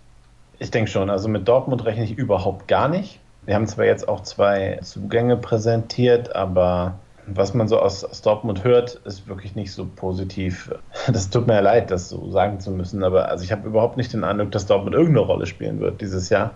[0.60, 1.10] Ich denke schon.
[1.10, 3.19] Also mit Dortmund rechne ich überhaupt gar nicht.
[3.45, 6.95] Wir haben zwar jetzt auch zwei Zugänge präsentiert, aber
[7.27, 10.73] was man so aus, aus, Dortmund hört, ist wirklich nicht so positiv.
[11.07, 13.97] Das tut mir ja leid, das so sagen zu müssen, aber also ich habe überhaupt
[13.97, 16.51] nicht den Eindruck, dass Dortmund irgendeine Rolle spielen wird dieses Jahr,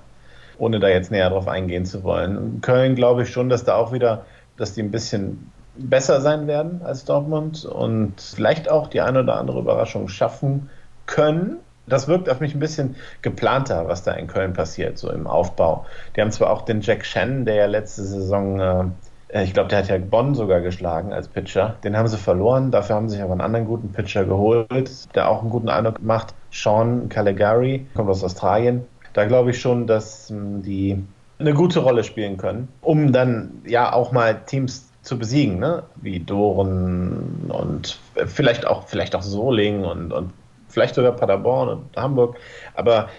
[0.58, 2.62] ohne da jetzt näher drauf eingehen zu wollen.
[2.62, 4.26] Köln glaube ich schon, dass da auch wieder,
[4.58, 9.38] dass die ein bisschen besser sein werden als Dortmund und vielleicht auch die eine oder
[9.38, 10.70] andere Überraschung schaffen
[11.06, 11.58] können.
[11.88, 15.86] Das wirkt auf mich ein bisschen geplanter, was da in Köln passiert, so im Aufbau.
[16.16, 18.84] Die haben zwar auch den Jack Shannon, der ja letzte Saison äh,
[19.32, 21.76] ich glaube, der hat ja Bonn sogar geschlagen als Pitcher.
[21.84, 22.72] Den haben sie verloren.
[22.72, 26.02] Dafür haben sie sich aber einen anderen guten Pitcher geholt, der auch einen guten Eindruck
[26.02, 26.34] macht.
[26.52, 28.86] Sean Caligari, kommt aus Australien.
[29.14, 31.04] Da glaube ich schon, dass hm, die
[31.38, 35.84] eine gute Rolle spielen können, um dann ja auch mal Teams zu besiegen, ne?
[35.96, 40.34] wie Doren und vielleicht auch, vielleicht auch Solingen und, und
[40.68, 42.38] vielleicht sogar Paderborn und Hamburg.
[42.74, 43.10] Aber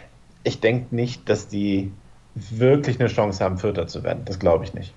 [0.42, 1.92] ich denke nicht, dass die
[2.34, 4.22] wirklich eine Chance haben, Vierter zu werden.
[4.24, 4.92] Das glaube ich nicht.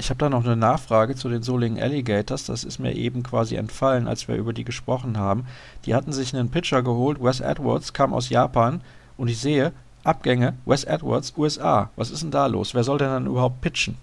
[0.00, 2.46] Ich habe da noch eine Nachfrage zu den Solingen Alligators.
[2.46, 5.44] Das ist mir eben quasi entfallen, als wir über die gesprochen haben.
[5.84, 7.22] Die hatten sich einen Pitcher geholt.
[7.22, 8.80] Wes Edwards kam aus Japan.
[9.18, 11.90] Und ich sehe, Abgänge, Wes Edwards, USA.
[11.96, 12.74] Was ist denn da los?
[12.74, 13.98] Wer soll denn dann überhaupt pitchen?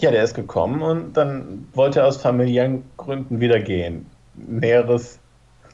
[0.00, 4.06] Ja, der ist gekommen und dann wollte er aus familiären Gründen wieder gehen.
[4.34, 5.20] Näheres,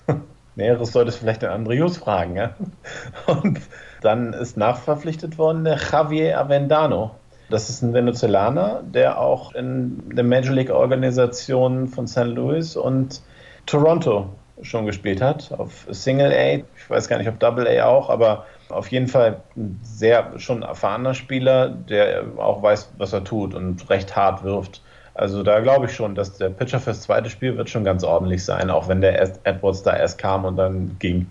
[0.56, 2.54] Näheres sollte es vielleicht den Andrews fragen, ja.
[3.26, 3.60] Und
[4.02, 7.12] dann ist nachverpflichtet worden der Javier Avendano.
[7.50, 12.24] Das ist ein Venezolaner, der auch in der Major League Organisation von St.
[12.24, 13.20] Louis und
[13.66, 14.30] Toronto
[14.62, 16.64] schon gespielt hat, auf Single A.
[16.76, 20.62] Ich weiß gar nicht, ob Double A auch, aber auf jeden Fall ein sehr schon
[20.62, 24.82] erfahrener Spieler, der auch weiß, was er tut und recht hart wirft.
[25.14, 28.44] Also da glaube ich schon, dass der Pitcher fürs zweite Spiel wird schon ganz ordentlich
[28.44, 31.26] sein, auch wenn der Edwards da erst kam und dann ging.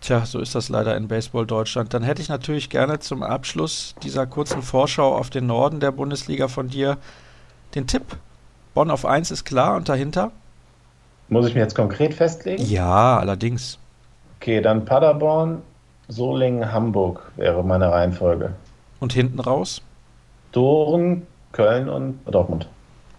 [0.00, 1.92] Tja, so ist das leider in Baseball Deutschland.
[1.92, 6.48] Dann hätte ich natürlich gerne zum Abschluss dieser kurzen Vorschau auf den Norden der Bundesliga
[6.48, 6.96] von dir
[7.74, 8.16] den Tipp.
[8.72, 10.32] Bonn auf 1 ist klar und dahinter?
[11.28, 12.64] Muss ich mir jetzt konkret festlegen?
[12.64, 13.78] Ja, allerdings.
[14.38, 15.60] Okay, dann Paderborn,
[16.08, 18.54] Solingen, Hamburg wäre meine Reihenfolge.
[19.00, 19.82] Und hinten raus?
[20.52, 22.68] Doren, Köln und Dortmund.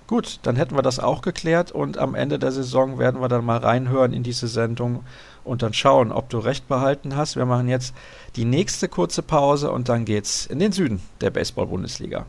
[0.07, 3.45] Gut, dann hätten wir das auch geklärt und am Ende der Saison werden wir dann
[3.45, 5.05] mal reinhören in diese Sendung
[5.43, 7.35] und dann schauen, ob du recht behalten hast.
[7.35, 7.93] Wir machen jetzt
[8.35, 12.25] die nächste kurze Pause und dann geht's in den Süden der Baseball-Bundesliga.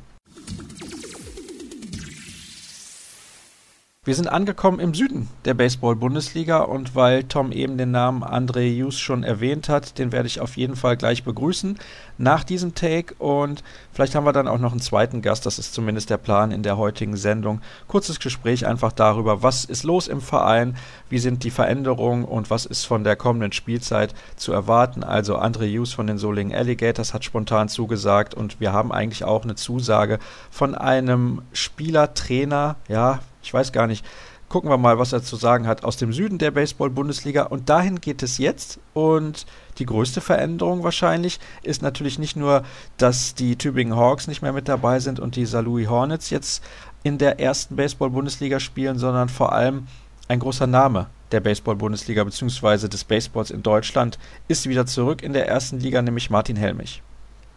[4.04, 8.98] Wir sind angekommen im Süden der Baseball-Bundesliga und weil Tom eben den Namen André Hughes
[8.98, 11.78] schon erwähnt hat, den werde ich auf jeden Fall gleich begrüßen
[12.18, 13.62] nach diesem Take und
[13.92, 16.64] vielleicht haben wir dann auch noch einen zweiten Gast, das ist zumindest der Plan in
[16.64, 17.60] der heutigen Sendung.
[17.86, 20.76] Kurzes Gespräch einfach darüber, was ist los im Verein,
[21.08, 25.04] wie sind die Veränderungen und was ist von der kommenden Spielzeit zu erwarten.
[25.04, 29.44] Also André Hughes von den Solingen Alligators hat spontan zugesagt und wir haben eigentlich auch
[29.44, 30.18] eine Zusage
[30.50, 34.04] von einem Spieler, Trainer, ja, ich weiß gar nicht.
[34.48, 37.44] Gucken wir mal, was er zu sagen hat aus dem Süden der Baseball-Bundesliga.
[37.44, 38.78] Und dahin geht es jetzt.
[38.92, 39.46] Und
[39.78, 42.62] die größte Veränderung wahrscheinlich ist natürlich nicht nur,
[42.98, 46.62] dass die Tübingen Hawks nicht mehr mit dabei sind und die Saarlouis Hornets jetzt
[47.02, 49.86] in der ersten Baseball-Bundesliga spielen, sondern vor allem
[50.28, 52.88] ein großer Name der Baseball-Bundesliga bzw.
[52.88, 57.02] des Baseballs in Deutschland ist wieder zurück in der ersten Liga, nämlich Martin Helmich.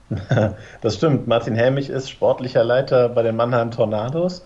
[0.82, 1.28] Das stimmt.
[1.28, 4.46] Martin Helmich ist sportlicher Leiter bei den Mannheim Tornados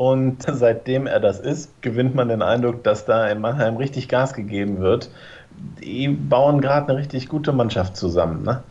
[0.00, 4.32] und seitdem er das ist, gewinnt man den Eindruck, dass da in Mannheim richtig Gas
[4.32, 5.10] gegeben wird.
[5.82, 8.42] Die bauen gerade eine richtig gute Mannschaft zusammen.
[8.42, 8.62] Ne?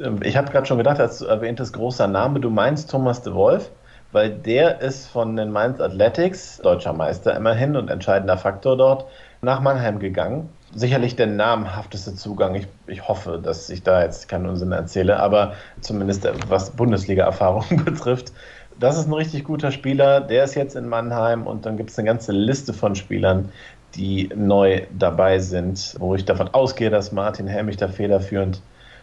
[0.00, 3.34] Ähm, ich habe gerade schon gedacht, als du erwähntest, großer Name, du meinst Thomas de
[3.34, 3.70] Wolf,
[4.12, 9.06] weil der ist von den Mainz Athletics, deutscher Meister immerhin und entscheidender Faktor dort,
[9.40, 10.48] nach Mannheim gegangen.
[10.72, 12.54] Sicherlich der namhafteste Zugang.
[12.54, 18.32] Ich, ich hoffe, dass ich da jetzt keinen Unsinn erzähle, aber zumindest was Bundesliga-Erfahrung betrifft.
[18.82, 20.20] Das ist ein richtig guter Spieler.
[20.20, 23.48] Der ist jetzt in Mannheim und dann gibt es eine ganze Liste von Spielern,
[23.94, 28.60] die neu dabei sind, wo ich davon ausgehe, dass Martin Helmich da federführend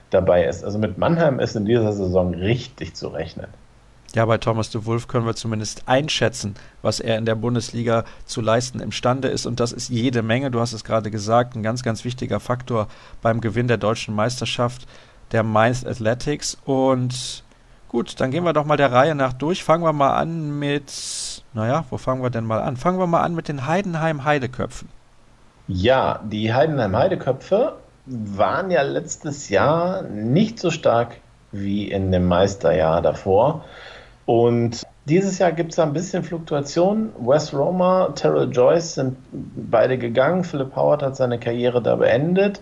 [0.09, 0.65] dabei ist.
[0.65, 3.47] Also mit Mannheim ist in dieser Saison richtig zu rechnen.
[4.13, 8.41] Ja, bei Thomas de Wolf können wir zumindest einschätzen, was er in der Bundesliga zu
[8.41, 9.45] leisten imstande ist.
[9.45, 10.51] Und das ist jede Menge.
[10.51, 12.89] Du hast es gerade gesagt, ein ganz, ganz wichtiger Faktor
[13.21, 14.87] beim Gewinn der deutschen Meisterschaft
[15.31, 16.57] der Mainz Athletics.
[16.65, 17.45] Und
[17.89, 19.63] gut, dann gehen wir doch mal der Reihe nach durch.
[19.63, 22.77] Fangen wir mal an mit, naja, wo fangen wir denn mal an?
[22.77, 24.87] Fangen wir mal an mit den Heidenheim Heideköpfen.
[25.67, 27.73] Ja, die Heidenheim Heideköpfe
[28.05, 31.17] waren ja letztes Jahr nicht so stark
[31.51, 33.65] wie in dem Meisterjahr davor.
[34.25, 37.09] Und dieses Jahr gibt es ein bisschen Fluktuation.
[37.19, 40.43] Wes Roma, Terrell Joyce sind beide gegangen.
[40.43, 42.61] Philip Howard hat seine Karriere da beendet.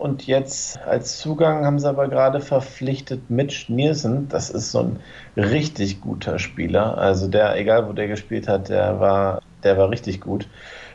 [0.00, 4.30] Und jetzt als Zugang haben sie aber gerade verpflichtet Mitch Nielsen.
[4.30, 5.00] Das ist so ein
[5.36, 6.96] richtig guter Spieler.
[6.96, 10.48] Also der, egal wo der gespielt hat, der war, der war richtig gut.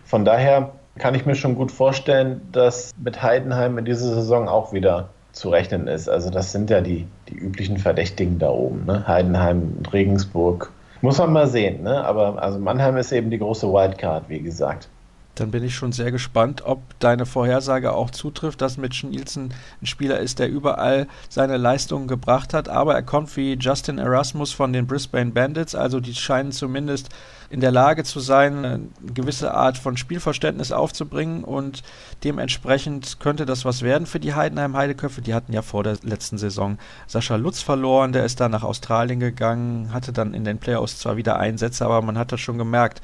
[0.03, 4.73] Von daher kann ich mir schon gut vorstellen, dass mit Heidenheim in dieser Saison auch
[4.73, 6.09] wieder zu rechnen ist.
[6.09, 8.85] Also das sind ja die, die üblichen Verdächtigen da oben.
[8.87, 9.07] Ne?
[9.07, 10.71] Heidenheim und Regensburg.
[11.01, 11.83] Muss man mal sehen.
[11.83, 12.03] Ne?
[12.03, 14.89] Aber also Mannheim ist eben die große Wildcard, wie gesagt.
[15.35, 19.85] Dann bin ich schon sehr gespannt, ob deine Vorhersage auch zutrifft, dass Mitch Nielsen ein
[19.85, 22.69] Spieler ist, der überall seine Leistungen gebracht hat.
[22.69, 25.75] Aber er kommt wie Justin Erasmus von den Brisbane Bandits.
[25.75, 27.09] Also die scheinen zumindest
[27.49, 28.79] in der Lage zu sein, eine
[29.13, 31.83] gewisse Art von Spielverständnis aufzubringen und
[32.23, 35.21] dementsprechend könnte das was werden für die Heidenheim Heideköpfe.
[35.21, 39.19] Die hatten ja vor der letzten Saison Sascha Lutz verloren, der ist dann nach Australien
[39.19, 43.01] gegangen, hatte dann in den Playoffs zwar wieder Einsätze, aber man hat das schon gemerkt,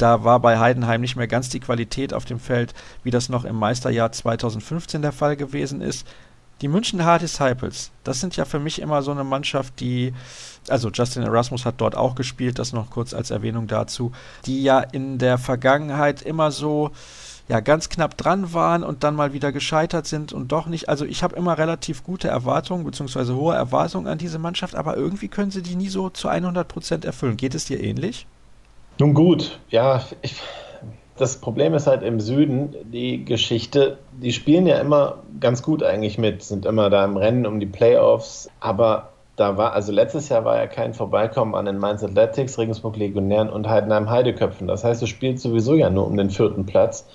[0.00, 3.44] da war bei Heidenheim nicht mehr ganz die Qualität auf dem Feld, wie das noch
[3.44, 6.06] im Meisterjahr 2015 der Fall gewesen ist.
[6.62, 10.12] Die München Hard Disciples, das sind ja für mich immer so eine Mannschaft, die,
[10.68, 14.12] also Justin Erasmus hat dort auch gespielt, das noch kurz als Erwähnung dazu,
[14.44, 16.90] die ja in der Vergangenheit immer so,
[17.48, 20.88] ja, ganz knapp dran waren und dann mal wieder gescheitert sind und doch nicht.
[20.88, 25.28] Also ich habe immer relativ gute Erwartungen, beziehungsweise hohe Erwartungen an diese Mannschaft, aber irgendwie
[25.28, 27.36] können sie die nie so zu 100 Prozent erfüllen.
[27.36, 28.26] Geht es dir ähnlich?
[29.00, 30.36] Nun gut, ja, ich,
[31.16, 36.18] das Problem ist halt im Süden, die Geschichte, die spielen ja immer ganz gut eigentlich
[36.18, 40.44] mit, sind immer da im Rennen um die Playoffs, aber da war, also letztes Jahr
[40.44, 44.68] war ja kein Vorbeikommen an den Mainz Athletics, Regensburg Legionären und Heidenheim Heideköpfen.
[44.68, 47.06] Das heißt, du spielst sowieso ja nur um den vierten Platz.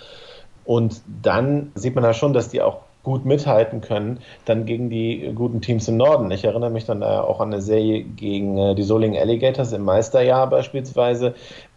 [0.65, 5.31] Und dann sieht man ja schon, dass die auch gut mithalten können, dann gegen die
[5.33, 6.29] guten Teams im Norden.
[6.31, 10.49] Ich erinnere mich dann auch an eine Serie gegen äh, die Solingen Alligators im Meisterjahr
[10.49, 11.35] beispielsweise,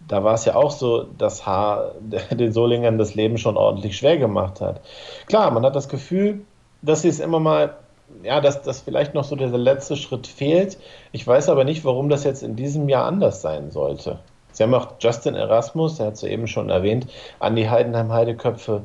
[0.08, 1.92] da war es ja auch so, dass Haar
[2.30, 4.80] den Solingern das Leben schon ordentlich schwer gemacht hat.
[5.26, 6.40] Klar, man hat das Gefühl,
[6.82, 7.76] dass sie es immer mal,
[8.22, 10.78] ja, dass, dass vielleicht noch so dieser letzte Schritt fehlt.
[11.12, 14.18] Ich weiß aber nicht, warum das jetzt in diesem Jahr anders sein sollte.
[14.52, 17.06] Sie haben auch Justin Erasmus, der hat es ja eben schon erwähnt,
[17.38, 18.84] an die Heidenheim Heideköpfe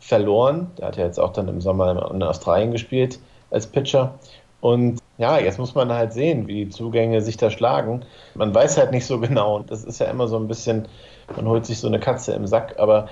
[0.00, 0.70] verloren.
[0.78, 4.14] Der hat ja jetzt auch dann im Sommer in Australien gespielt als Pitcher.
[4.60, 8.04] Und ja, jetzt muss man halt sehen, wie die Zugänge sich da schlagen.
[8.34, 9.60] Man weiß halt nicht so genau.
[9.60, 10.88] Das ist ja immer so ein bisschen,
[11.36, 12.78] man holt sich so eine Katze im Sack.
[12.78, 13.08] Aber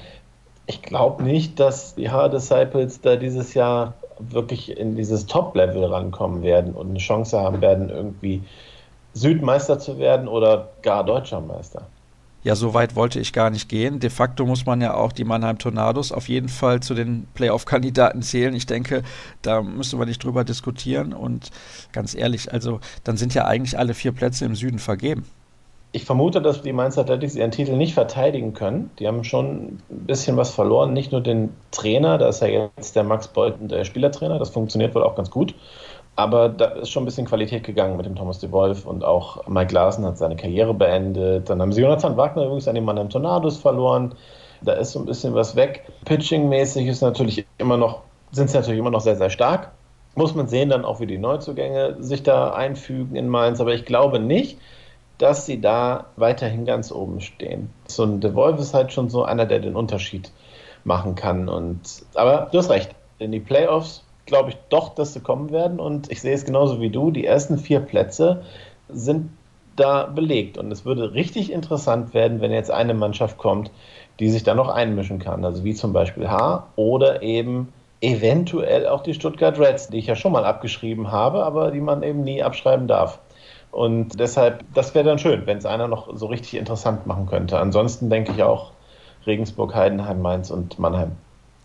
[0.67, 6.43] ich glaube nicht, dass die Hard Disciples da dieses Jahr wirklich in dieses Top-Level rankommen
[6.43, 8.43] werden und eine Chance haben werden, irgendwie
[9.15, 11.87] Südmeister zu werden oder gar Deutscher Meister.
[12.49, 14.01] Ja, so weit wollte ich gar nicht gehen.
[14.01, 18.23] De facto muss man ja auch die Mannheim Tornados auf jeden Fall zu den Playoff-Kandidaten
[18.23, 18.55] zählen.
[18.55, 19.03] Ich denke,
[19.43, 21.13] da müssen wir nicht drüber diskutieren.
[21.13, 21.51] Und
[21.93, 25.27] ganz ehrlich, also dann sind ja eigentlich alle vier Plätze im Süden vergeben.
[25.93, 28.93] Ich vermute, dass die Mainz Athletics ihren Titel nicht verteidigen können.
[28.99, 30.95] Die haben schon ein bisschen was verloren.
[30.95, 34.39] Nicht nur den Trainer, da ist ja jetzt der Max Beuthen der Spielertrainer.
[34.39, 35.55] Das funktioniert wohl auch ganz gut.
[36.19, 39.47] Aber da ist schon ein bisschen Qualität gegangen mit dem Thomas de Wolf und auch
[39.47, 41.49] Mike Larsen hat seine Karriere beendet.
[41.49, 44.17] Dann haben sie Jonathan Wagner übrigens an den Mann Tornados verloren.
[44.61, 45.85] Da ist so ein bisschen was weg.
[46.07, 48.01] Pitching-mäßig ist natürlich immer noch,
[48.33, 49.71] sind sie natürlich immer noch sehr, sehr stark.
[50.17, 53.61] Muss man sehen dann auch, wie die Neuzugänge sich da einfügen in Mainz.
[53.61, 54.59] Aber ich glaube nicht,
[55.19, 57.71] dass sie da weiterhin ganz oben stehen.
[57.87, 60.33] So ein De Wolf ist halt schon so einer, der den Unterschied
[60.83, 61.49] machen kann.
[61.49, 61.79] Und,
[62.15, 62.91] aber du hast recht.
[63.21, 65.81] In die Playoffs glaube ich doch, dass sie kommen werden.
[65.81, 67.11] Und ich sehe es genauso wie du.
[67.11, 68.43] Die ersten vier Plätze
[68.89, 69.31] sind
[69.75, 70.59] da belegt.
[70.59, 73.71] Und es würde richtig interessant werden, wenn jetzt eine Mannschaft kommt,
[74.21, 75.45] die sich da noch einmischen kann.
[75.45, 80.15] Also wie zum Beispiel H oder eben eventuell auch die Stuttgart Reds, die ich ja
[80.15, 83.19] schon mal abgeschrieben habe, aber die man eben nie abschreiben darf.
[83.71, 87.59] Und deshalb, das wäre dann schön, wenn es einer noch so richtig interessant machen könnte.
[87.59, 88.73] Ansonsten denke ich auch
[89.27, 91.13] Regensburg, Heidenheim, Mainz und Mannheim.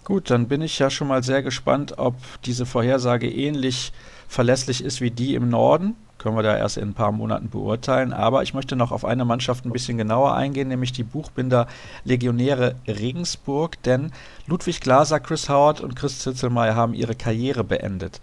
[0.04, 3.94] Gut, dann bin ich ja schon mal sehr gespannt, ob diese Vorhersage ähnlich
[4.28, 5.96] verlässlich ist wie die im Norden.
[6.18, 8.12] Können wir da erst in ein paar Monaten beurteilen.
[8.12, 11.68] Aber ich möchte noch auf eine Mannschaft ein bisschen genauer eingehen, nämlich die Buchbinder
[12.04, 13.82] Legionäre Regensburg.
[13.84, 14.12] Denn
[14.46, 18.20] Ludwig Glaser, Chris Howard und Chris Zitzelmeier haben ihre Karriere beendet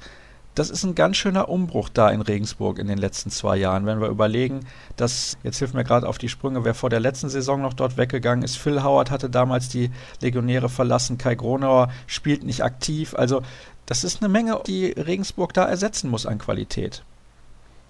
[0.55, 3.87] das ist ein ganz schöner Umbruch da in Regensburg in den letzten zwei Jahren.
[3.87, 4.61] Wenn wir überlegen,
[4.97, 7.97] dass, jetzt hilft mir gerade auf die Sprünge, wer vor der letzten Saison noch dort
[7.97, 8.57] weggegangen ist.
[8.57, 13.15] Phil Howard hatte damals die Legionäre verlassen, Kai Gronauer spielt nicht aktiv.
[13.15, 13.43] Also
[13.87, 17.03] das ist eine Menge, die Regensburg da ersetzen muss an Qualität.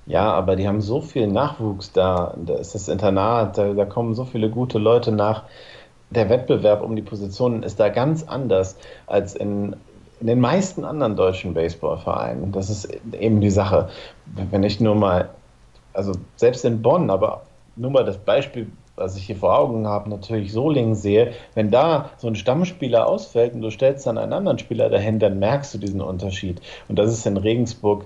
[0.06, 2.34] Ja, aber die haben so viel Nachwuchs da.
[2.36, 5.44] Da ist das Internat, da, da kommen so viele gute Leute nach
[6.10, 9.76] der Wettbewerb um die Positionen ist da ganz anders als in
[10.20, 12.52] in den meisten anderen deutschen Baseballvereinen.
[12.52, 13.88] Das ist eben die Sache.
[14.50, 15.30] Wenn ich nur mal,
[15.94, 17.42] also selbst in Bonn, aber
[17.76, 22.10] nur mal das Beispiel, was ich hier vor Augen habe, natürlich Solingen sehe, wenn da
[22.18, 25.78] so ein Stammspieler ausfällt und du stellst dann einen anderen Spieler dahin, dann merkst du
[25.78, 26.60] diesen Unterschied.
[26.88, 28.04] Und das ist in Regensburg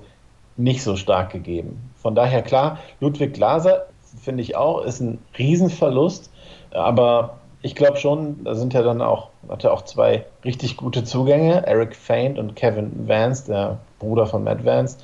[0.57, 1.91] nicht so stark gegeben.
[1.97, 3.87] Von daher klar, Ludwig Glaser
[4.21, 6.31] finde ich auch, ist ein Riesenverlust,
[6.71, 11.03] aber ich glaube schon, da sind ja dann auch, hat er auch zwei richtig gute
[11.03, 14.99] Zugänge, Eric Faint und Kevin Vance, der Bruder von Matt Vance.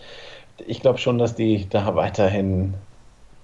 [0.66, 2.74] Ich glaube schon, dass die da weiterhin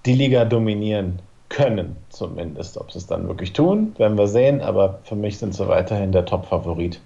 [0.05, 1.17] die Liga dominieren
[1.49, 2.77] können, zumindest.
[2.77, 6.11] Ob sie es dann wirklich tun, werden wir sehen, aber für mich sind sie weiterhin
[6.11, 7.01] der Top-Favorit.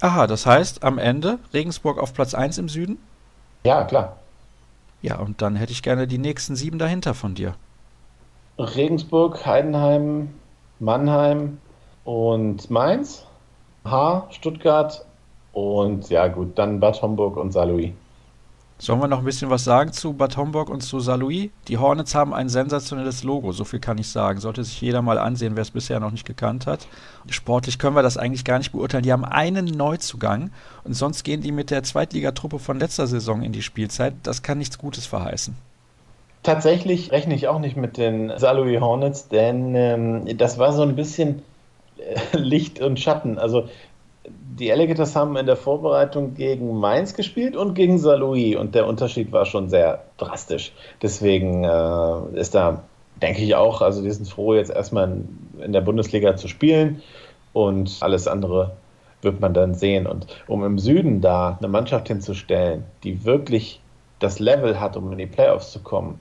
[0.00, 2.96] Aha, das heißt am Ende Regensburg auf Platz 1 im Süden?
[3.66, 4.16] Ja, klar.
[5.02, 7.54] Ja, und dann hätte ich gerne die nächsten sieben dahinter von dir.
[8.58, 10.30] Regensburg, Heidenheim,
[10.80, 11.58] Mannheim
[12.04, 13.24] und Mainz,
[13.84, 15.04] H, Stuttgart
[15.52, 17.92] und ja gut, dann Bad Homburg und Saarlouis.
[18.76, 21.50] Sollen wir noch ein bisschen was sagen zu Bad Homburg und zu Saarlouis?
[21.68, 24.40] Die Hornets haben ein sensationelles Logo, so viel kann ich sagen.
[24.40, 26.88] Sollte sich jeder mal ansehen, wer es bisher noch nicht gekannt hat.
[27.30, 29.04] Sportlich können wir das eigentlich gar nicht beurteilen.
[29.04, 30.50] Die haben einen Neuzugang
[30.82, 34.14] und sonst gehen die mit der Zweitligatruppe von letzter Saison in die Spielzeit.
[34.24, 35.56] Das kann nichts Gutes verheißen.
[36.44, 40.94] Tatsächlich rechne ich auch nicht mit den Saarlouis Hornets, denn ähm, das war so ein
[40.94, 41.42] bisschen
[41.96, 43.38] äh, Licht und Schatten.
[43.38, 43.68] Also
[44.28, 49.32] die Alligators haben in der Vorbereitung gegen Mainz gespielt und gegen Saarlouis und der Unterschied
[49.32, 50.72] war schon sehr drastisch.
[51.00, 52.84] Deswegen äh, ist da,
[53.22, 57.00] denke ich auch, also die sind froh, jetzt erstmal in, in der Bundesliga zu spielen
[57.54, 58.72] und alles andere
[59.22, 60.06] wird man dann sehen.
[60.06, 63.80] Und um im Süden da eine Mannschaft hinzustellen, die wirklich
[64.18, 66.20] das Level hat, um in die Playoffs zu kommen,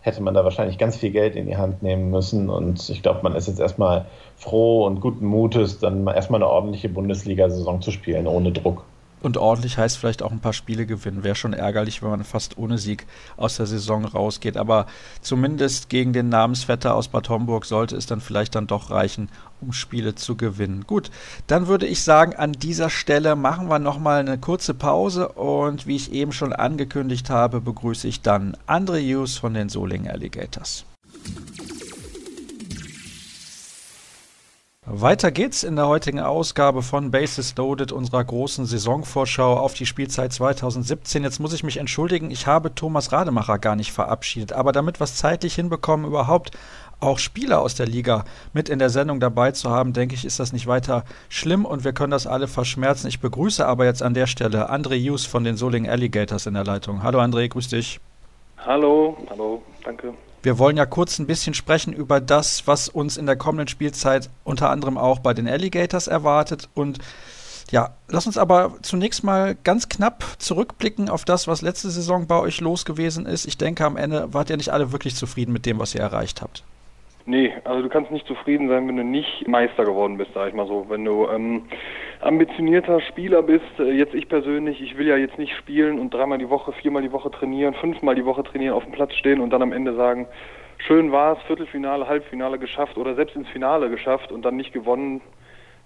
[0.00, 2.48] hätte man da wahrscheinlich ganz viel Geld in die Hand nehmen müssen.
[2.48, 4.06] Und ich glaube, man ist jetzt erstmal
[4.36, 8.84] froh und guten Mutes, dann erstmal eine ordentliche Bundesliga-Saison zu spielen, ohne Druck.
[9.20, 11.24] Und ordentlich heißt vielleicht auch ein paar Spiele gewinnen.
[11.24, 14.56] Wäre schon ärgerlich, wenn man fast ohne Sieg aus der Saison rausgeht.
[14.56, 14.86] Aber
[15.20, 19.28] zumindest gegen den Namensvetter aus Bad Homburg sollte es dann vielleicht dann doch reichen,
[19.60, 20.84] um Spiele zu gewinnen.
[20.86, 21.10] Gut,
[21.46, 25.96] dann würde ich sagen, an dieser Stelle machen wir nochmal eine kurze Pause und wie
[25.96, 30.84] ich eben schon angekündigt habe, begrüße ich dann Andre Hughes von den Solingen Alligators.
[34.90, 40.32] Weiter geht's in der heutigen Ausgabe von Basis Loaded, unserer großen Saisonvorschau auf die Spielzeit
[40.32, 41.24] 2017.
[41.24, 45.04] Jetzt muss ich mich entschuldigen, ich habe Thomas Rademacher gar nicht verabschiedet, aber damit wir
[45.04, 46.52] es zeitlich hinbekommen, überhaupt
[47.00, 48.24] auch Spieler aus der Liga
[48.54, 51.84] mit in der Sendung dabei zu haben, denke ich, ist das nicht weiter schlimm und
[51.84, 53.08] wir können das alle verschmerzen.
[53.08, 56.64] Ich begrüße aber jetzt an der Stelle André Hughes von den Soling Alligators in der
[56.64, 57.02] Leitung.
[57.02, 58.00] Hallo André, grüß dich.
[58.56, 60.14] Hallo, hallo, danke.
[60.42, 64.30] Wir wollen ja kurz ein bisschen sprechen über das, was uns in der kommenden Spielzeit
[64.44, 66.98] unter anderem auch bei den Alligators erwartet und
[67.70, 72.38] ja, lass uns aber zunächst mal ganz knapp zurückblicken auf das, was letzte Saison bei
[72.38, 73.46] euch los gewesen ist.
[73.46, 76.40] Ich denke, am Ende wart ihr nicht alle wirklich zufrieden mit dem, was ihr erreicht
[76.40, 76.64] habt.
[77.28, 80.54] Nee, also du kannst nicht zufrieden sein, wenn du nicht Meister geworden bist, sag ich
[80.54, 80.86] mal so.
[80.88, 81.64] Wenn du ähm,
[82.22, 86.38] ambitionierter Spieler bist, äh, jetzt ich persönlich, ich will ja jetzt nicht spielen und dreimal
[86.38, 89.50] die Woche, viermal die Woche trainieren, fünfmal die Woche trainieren, auf dem Platz stehen und
[89.50, 90.26] dann am Ende sagen,
[90.78, 95.20] schön war es, Viertelfinale, Halbfinale geschafft oder selbst ins Finale geschafft und dann nicht gewonnen.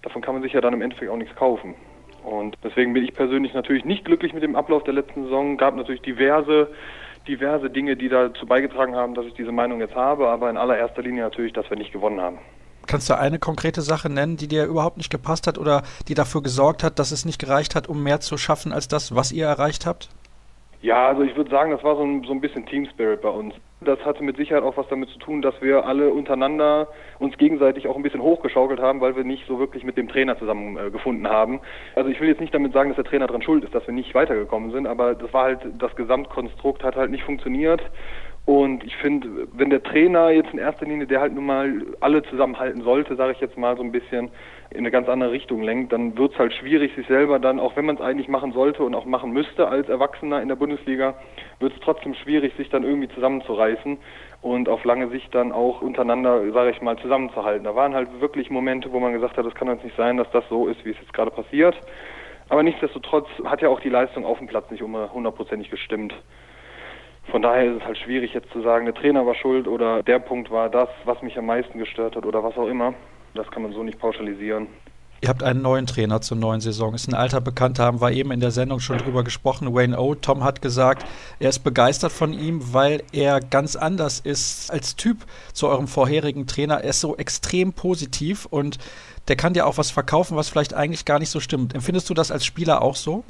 [0.03, 1.75] Davon kann man sich ja dann im Endeffekt auch nichts kaufen.
[2.23, 5.57] Und deswegen bin ich persönlich natürlich nicht glücklich mit dem Ablauf der letzten Saison.
[5.57, 6.69] Gab natürlich diverse
[7.27, 11.03] diverse Dinge, die dazu beigetragen haben, dass ich diese Meinung jetzt habe, aber in allererster
[11.03, 12.39] Linie natürlich, dass wir nicht gewonnen haben.
[12.87, 16.43] Kannst du eine konkrete Sache nennen, die dir überhaupt nicht gepasst hat oder die dafür
[16.43, 19.47] gesorgt hat, dass es nicht gereicht hat, um mehr zu schaffen als das, was ihr
[19.47, 20.09] erreicht habt?
[20.83, 23.29] Ja, also ich würde sagen, das war so ein, so ein bisschen Team Spirit bei
[23.29, 23.55] uns.
[23.83, 26.89] Das hatte mit Sicherheit auch was damit zu tun, dass wir alle untereinander
[27.21, 30.37] uns gegenseitig auch ein bisschen hochgeschaukelt haben, weil wir nicht so wirklich mit dem Trainer
[30.37, 31.61] zusammen äh, gefunden haben.
[31.95, 33.95] Also ich will jetzt nicht damit sagen, dass der Trainer dran schuld ist, dass wir
[33.95, 37.81] nicht weitergekommen sind, aber das war halt, das Gesamtkonstrukt hat halt nicht funktioniert.
[38.45, 42.25] Und ich finde, wenn der Trainer jetzt in erster Linie, der halt nun mal alle
[42.25, 44.31] zusammenhalten sollte, sage ich jetzt mal so ein bisschen,
[44.71, 47.77] in eine ganz andere Richtung lenkt, dann wird es halt schwierig, sich selber dann, auch
[47.77, 51.15] wenn man es eigentlich machen sollte und auch machen müsste als Erwachsener in der Bundesliga,
[51.61, 53.99] wird es trotzdem schwierig, sich dann irgendwie zusammenzureißen
[54.41, 57.65] und auf lange Sicht dann auch untereinander, sage ich mal, zusammenzuhalten.
[57.65, 60.31] Da waren halt wirklich Momente, wo man gesagt hat, das kann jetzt nicht sein, dass
[60.33, 61.77] das so ist, wie es jetzt gerade passiert.
[62.49, 66.15] Aber nichtsdestotrotz hat ja auch die Leistung auf dem Platz nicht hundertprozentig gestimmt.
[67.31, 70.19] Von daher ist es halt schwierig jetzt zu sagen, der Trainer war schuld oder der
[70.19, 72.95] Punkt war das, was mich am meisten gestört hat oder was auch immer.
[73.35, 74.67] Das kann man so nicht pauschalisieren.
[75.23, 76.95] Ihr habt einen neuen Trainer zur neuen Saison.
[76.95, 79.73] Ist ein alter Bekannter, haben wir eben in der Sendung schon drüber gesprochen.
[79.73, 80.17] Wayne O.
[80.17, 81.07] Tom hat gesagt,
[81.39, 85.19] er ist begeistert von ihm, weil er ganz anders ist als Typ
[85.53, 86.79] zu eurem vorherigen Trainer.
[86.79, 88.79] Er ist so extrem positiv und
[89.29, 91.73] der kann dir auch was verkaufen, was vielleicht eigentlich gar nicht so stimmt.
[91.73, 93.23] Empfindest du das als Spieler auch so?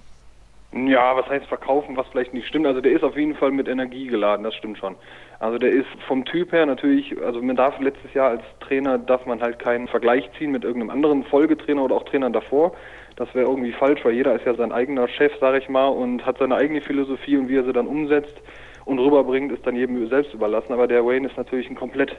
[0.74, 2.66] Ja, was heißt verkaufen, was vielleicht nicht stimmt?
[2.66, 4.96] Also der ist auf jeden Fall mit Energie geladen, das stimmt schon.
[5.38, 9.26] Also der ist vom Typ her natürlich, also man darf letztes Jahr als Trainer, darf
[9.26, 12.72] man halt keinen Vergleich ziehen mit irgendeinem anderen Folgetrainer oder auch Trainern davor.
[13.16, 16.24] Das wäre irgendwie falsch, weil jeder ist ja sein eigener Chef, sage ich mal, und
[16.24, 18.40] hat seine eigene Philosophie und wie er sie dann umsetzt
[18.86, 20.72] und rüberbringt, ist dann jedem selbst überlassen.
[20.72, 22.16] Aber der Wayne ist natürlich ein komplett,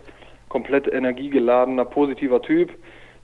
[0.49, 2.70] komplett energiegeladener, positiver Typ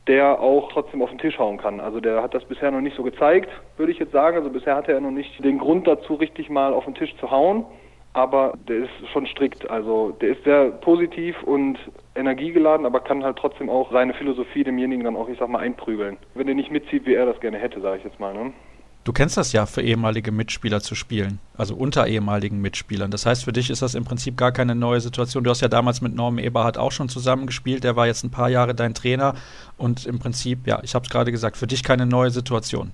[0.07, 1.79] der auch trotzdem auf den Tisch hauen kann.
[1.79, 4.37] Also der hat das bisher noch nicht so gezeigt, würde ich jetzt sagen.
[4.37, 7.29] Also bisher hatte er noch nicht den Grund dazu, richtig mal auf den Tisch zu
[7.29, 7.65] hauen.
[8.13, 9.69] Aber der ist schon strikt.
[9.69, 11.77] Also der ist sehr positiv und
[12.15, 16.17] energiegeladen, aber kann halt trotzdem auch seine Philosophie demjenigen dann auch, ich sag mal, einprügeln.
[16.33, 18.33] Wenn er nicht mitzieht, wie er das gerne hätte, sage ich jetzt mal.
[18.33, 18.51] Ne?
[19.05, 23.11] Du kennst das ja, für ehemalige Mitspieler zu spielen, also unter ehemaligen Mitspielern.
[23.11, 25.43] Das heißt, für dich ist das im Prinzip gar keine neue Situation.
[25.43, 27.83] Du hast ja damals mit Norman Eberhardt auch schon zusammengespielt.
[27.85, 29.35] Der war jetzt ein paar Jahre dein Trainer
[29.77, 32.91] und im Prinzip, ja, ich habe es gerade gesagt, für dich keine neue Situation.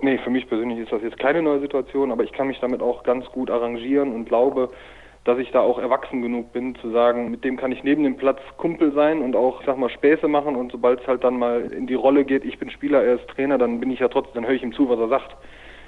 [0.00, 2.80] Nee, für mich persönlich ist das jetzt keine neue Situation, aber ich kann mich damit
[2.80, 4.70] auch ganz gut arrangieren und glaube,
[5.24, 8.16] dass ich da auch erwachsen genug bin, zu sagen, mit dem kann ich neben dem
[8.16, 11.38] Platz Kumpel sein und auch, ich sag mal, Späße machen und sobald es halt dann
[11.38, 14.08] mal in die Rolle geht, ich bin Spieler, er ist Trainer, dann bin ich ja
[14.08, 15.36] trotzdem, dann höre ich ihm zu, was er sagt.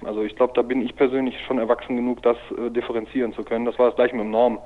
[0.04, 3.64] Also ich glaube, da bin ich persönlich schon erwachsen genug, das äh, differenzieren zu können.
[3.64, 4.58] Das war das gleiche mit dem Norm.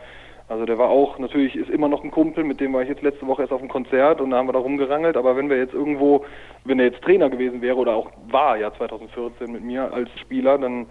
[0.48, 3.02] Also der war auch, natürlich ist immer noch ein Kumpel, mit dem war ich jetzt
[3.02, 5.56] letzte Woche erst auf dem Konzert und da haben wir da rumgerangelt, aber wenn wir
[5.56, 6.24] jetzt irgendwo,
[6.64, 10.56] wenn er jetzt Trainer gewesen wäre oder auch war ja 2014 mit mir als Spieler,
[10.56, 10.86] dann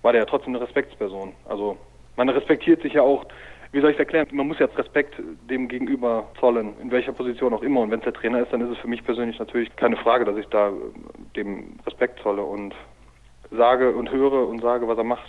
[0.00, 1.34] war der ja trotzdem eine Respektsperson.
[1.46, 1.76] Also
[2.16, 3.24] man respektiert sich ja auch,
[3.72, 5.14] wie soll ich es erklären, man muss jetzt Respekt
[5.50, 7.80] dem gegenüber zollen, in welcher Position auch immer.
[7.80, 10.24] Und wenn es der Trainer ist, dann ist es für mich persönlich natürlich keine Frage,
[10.24, 10.72] dass ich da
[11.34, 12.74] dem Respekt zolle und
[13.50, 15.28] sage und höre und sage, was er macht.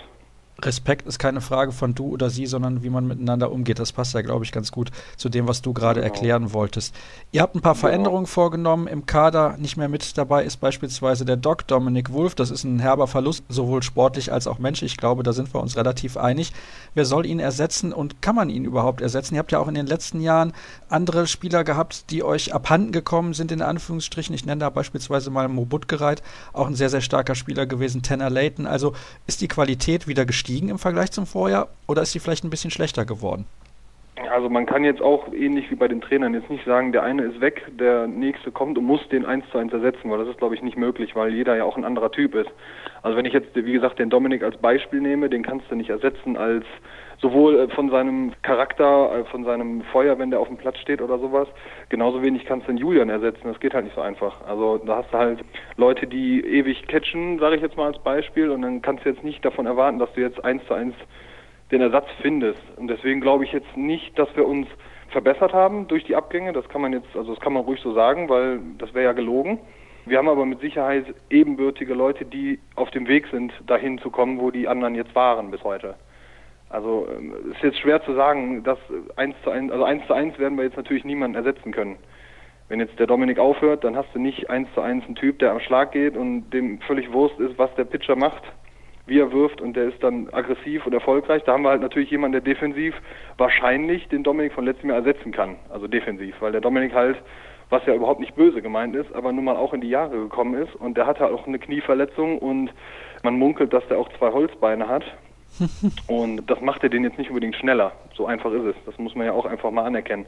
[0.61, 3.77] Respekt ist keine Frage von du oder sie, sondern wie man miteinander umgeht.
[3.77, 6.13] Das passt ja, glaube ich, ganz gut zu dem, was du gerade genau.
[6.13, 6.95] erklären wolltest.
[7.31, 8.33] Ihr habt ein paar Veränderungen genau.
[8.33, 9.57] vorgenommen im Kader.
[9.57, 12.35] Nicht mehr mit dabei ist beispielsweise der Doc Dominik Wolf.
[12.35, 14.93] Das ist ein herber Verlust, sowohl sportlich als auch menschlich.
[14.93, 16.53] Ich glaube, da sind wir uns relativ einig.
[16.93, 19.35] Wer soll ihn ersetzen und kann man ihn überhaupt ersetzen?
[19.35, 20.53] Ihr habt ja auch in den letzten Jahren
[20.87, 24.33] andere Spieler gehabt, die euch abhanden gekommen sind, in Anführungsstrichen.
[24.33, 28.29] Ich nenne da beispielsweise mal Mobut Gereit, auch ein sehr, sehr starker Spieler gewesen, Tanner
[28.29, 28.67] Layton.
[28.67, 28.93] Also
[29.27, 30.44] ist die Qualität wieder gestiegen?
[30.45, 33.45] Gestiegen im Vergleich zum Vorjahr oder ist sie vielleicht ein bisschen schlechter geworden?
[34.31, 37.23] Also man kann jetzt auch ähnlich wie bei den Trainern jetzt nicht sagen, der eine
[37.23, 40.37] ist weg, der nächste kommt und muss den eins zu eins ersetzen, weil das ist
[40.37, 42.49] glaube ich nicht möglich, weil jeder ja auch ein anderer Typ ist.
[43.01, 45.89] Also wenn ich jetzt wie gesagt den Dominik als Beispiel nehme, den kannst du nicht
[45.89, 46.65] ersetzen als
[47.19, 51.01] sowohl äh, von seinem Charakter, äh, von seinem Feuer, wenn der auf dem Platz steht
[51.01, 51.47] oder sowas,
[51.89, 53.41] genauso wenig kannst du den Julian ersetzen.
[53.45, 54.41] Das geht halt nicht so einfach.
[54.47, 55.39] Also da hast du halt
[55.77, 59.23] Leute, die ewig catchen, sage ich jetzt mal als Beispiel, und dann kannst du jetzt
[59.23, 60.95] nicht davon erwarten, dass du jetzt eins zu eins
[61.71, 62.61] den Ersatz findest.
[62.77, 64.67] Und deswegen glaube ich jetzt nicht, dass wir uns
[65.09, 66.53] verbessert haben durch die Abgänge.
[66.53, 69.13] Das kann man jetzt, also das kann man ruhig so sagen, weil das wäre ja
[69.13, 69.59] gelogen.
[70.05, 74.39] Wir haben aber mit Sicherheit ebenbürtige Leute, die auf dem Weg sind, dahin zu kommen,
[74.39, 75.95] wo die anderen jetzt waren bis heute.
[76.69, 78.79] Also ähm, ist jetzt schwer zu sagen, dass
[79.15, 81.97] eins zu eins, also eins zu eins werden wir jetzt natürlich niemanden ersetzen können.
[82.67, 85.51] Wenn jetzt der Dominik aufhört, dann hast du nicht eins zu eins einen Typ, der
[85.51, 88.41] am Schlag geht und dem völlig Wurst ist, was der Pitcher macht,
[89.05, 91.43] wie er wirft und der ist dann aggressiv und erfolgreich.
[91.43, 92.95] Da haben wir halt natürlich jemanden, der defensiv
[93.37, 97.21] wahrscheinlich den Dominik von letztem Jahr ersetzen kann, also defensiv, weil der Dominik halt,
[97.69, 100.55] was ja überhaupt nicht böse gemeint ist, aber nun mal auch in die Jahre gekommen
[100.55, 102.73] ist und der hatte halt auch eine Knieverletzung und
[103.21, 105.03] man munkelt, dass der auch zwei Holzbeine hat
[106.07, 107.91] und das macht er den jetzt nicht unbedingt schneller.
[108.13, 108.75] So einfach ist es.
[108.85, 110.25] Das muss man ja auch einfach mal anerkennen.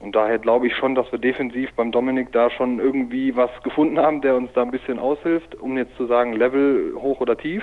[0.00, 3.98] Und daher glaube ich schon, dass wir defensiv beim Dominik da schon irgendwie was gefunden
[3.98, 7.62] haben, der uns da ein bisschen aushilft, um jetzt zu sagen, Level hoch oder tief.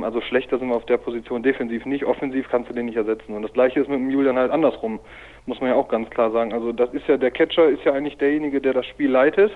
[0.00, 3.34] Also schlechter sind wir auf der Position defensiv nicht, offensiv kannst du den nicht ersetzen.
[3.34, 5.00] Und das gleiche ist mit dem Julian halt andersrum,
[5.46, 6.52] muss man ja auch ganz klar sagen.
[6.52, 9.52] Also das ist ja, der Catcher ist ja eigentlich derjenige, der das Spiel leitet.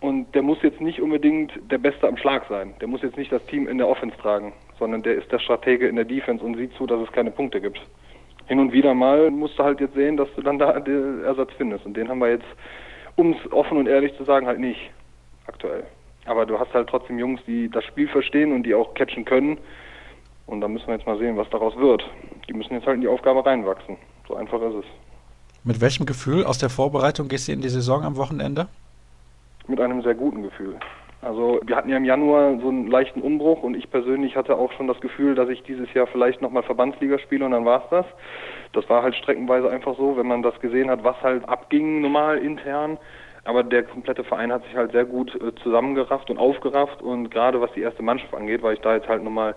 [0.00, 2.74] Und der muss jetzt nicht unbedingt der Beste am Schlag sein.
[2.80, 5.88] Der muss jetzt nicht das Team in der Offense tragen, sondern der ist der Stratege
[5.88, 7.80] in der Defense und sieht zu, dass es keine Punkte gibt.
[8.46, 11.50] Hin und wieder mal musst du halt jetzt sehen, dass du dann da den Ersatz
[11.56, 11.86] findest.
[11.86, 12.46] Und den haben wir jetzt,
[13.16, 14.90] um es offen und ehrlich zu sagen, halt nicht
[15.46, 15.84] aktuell.
[16.26, 19.58] Aber du hast halt trotzdem Jungs, die das Spiel verstehen und die auch catchen können.
[20.46, 22.04] Und da müssen wir jetzt mal sehen, was daraus wird.
[22.48, 23.96] Die müssen jetzt halt in die Aufgabe reinwachsen.
[24.28, 24.84] So einfach ist es.
[25.64, 28.68] Mit welchem Gefühl aus der Vorbereitung gehst du in die Saison am Wochenende?
[29.66, 30.76] Mit einem sehr guten Gefühl.
[31.24, 34.70] Also wir hatten ja im Januar so einen leichten Umbruch und ich persönlich hatte auch
[34.72, 37.90] schon das Gefühl, dass ich dieses Jahr vielleicht nochmal Verbandsliga spiele und dann war es
[37.90, 38.06] das.
[38.74, 42.38] Das war halt streckenweise einfach so, wenn man das gesehen hat, was halt abging normal
[42.38, 42.98] intern,
[43.44, 47.58] aber der komplette Verein hat sich halt sehr gut äh, zusammengerafft und aufgerafft und gerade
[47.58, 49.54] was die erste Mannschaft angeht, weil ich da jetzt halt nochmal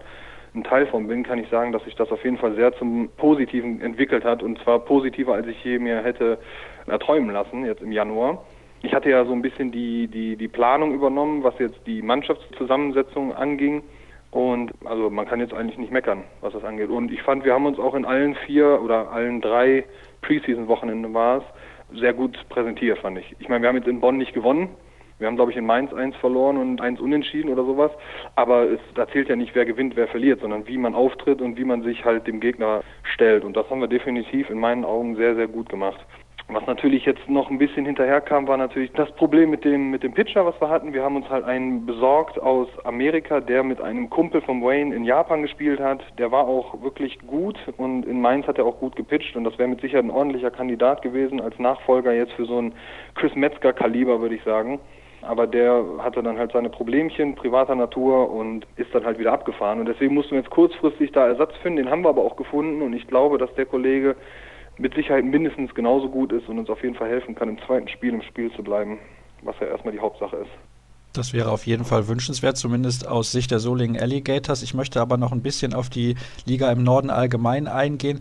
[0.55, 3.09] ein Teil von bin, kann ich sagen, dass sich das auf jeden Fall sehr zum
[3.17, 6.37] Positiven entwickelt hat und zwar positiver, als ich je mir hätte
[6.85, 8.45] erträumen lassen jetzt im Januar.
[8.83, 13.33] Ich hatte ja so ein bisschen die, die, die Planung übernommen, was jetzt die Mannschaftszusammensetzung
[13.33, 13.83] anging.
[14.31, 16.89] Und also man kann jetzt eigentlich nicht meckern, was das angeht.
[16.89, 19.85] Und ich fand, wir haben uns auch in allen vier oder allen drei
[20.21, 23.35] Preseason-Wochenenden war es, sehr gut präsentiert, fand ich.
[23.39, 24.69] Ich meine, wir haben jetzt in Bonn nicht gewonnen.
[25.19, 27.91] Wir haben, glaube ich, in Mainz eins verloren und eins unentschieden oder sowas.
[28.35, 31.57] Aber es, da zählt ja nicht, wer gewinnt, wer verliert, sondern wie man auftritt und
[31.57, 33.43] wie man sich halt dem Gegner stellt.
[33.43, 36.05] Und das haben wir definitiv in meinen Augen sehr, sehr gut gemacht.
[36.49, 40.13] Was natürlich jetzt noch ein bisschen hinterherkam, war natürlich das Problem mit dem, mit dem
[40.13, 40.93] Pitcher, was wir hatten.
[40.93, 45.03] Wir haben uns halt einen besorgt aus Amerika, der mit einem Kumpel von Wayne in
[45.03, 46.01] Japan gespielt hat.
[46.17, 49.57] Der war auch wirklich gut und in Mainz hat er auch gut gepitcht und das
[49.57, 52.73] wäre mit Sicherheit ein ordentlicher Kandidat gewesen als Nachfolger jetzt für so ein
[53.15, 54.79] Chris Metzger Kaliber, würde ich sagen.
[55.23, 59.81] Aber der hatte dann halt seine Problemchen privater Natur und ist dann halt wieder abgefahren.
[59.81, 61.83] Und deswegen mussten wir jetzt kurzfristig da Ersatz finden.
[61.83, 64.15] Den haben wir aber auch gefunden und ich glaube, dass der Kollege
[64.77, 67.87] mit Sicherheit mindestens genauso gut ist und uns auf jeden Fall helfen kann, im zweiten
[67.87, 68.97] Spiel im Spiel zu bleiben,
[69.41, 70.51] was ja erstmal die Hauptsache ist.
[71.13, 74.61] Das wäre auf jeden Fall wünschenswert, zumindest aus Sicht der Solingen Alligators.
[74.61, 76.15] Ich möchte aber noch ein bisschen auf die
[76.45, 78.19] Liga im Norden allgemein eingehen.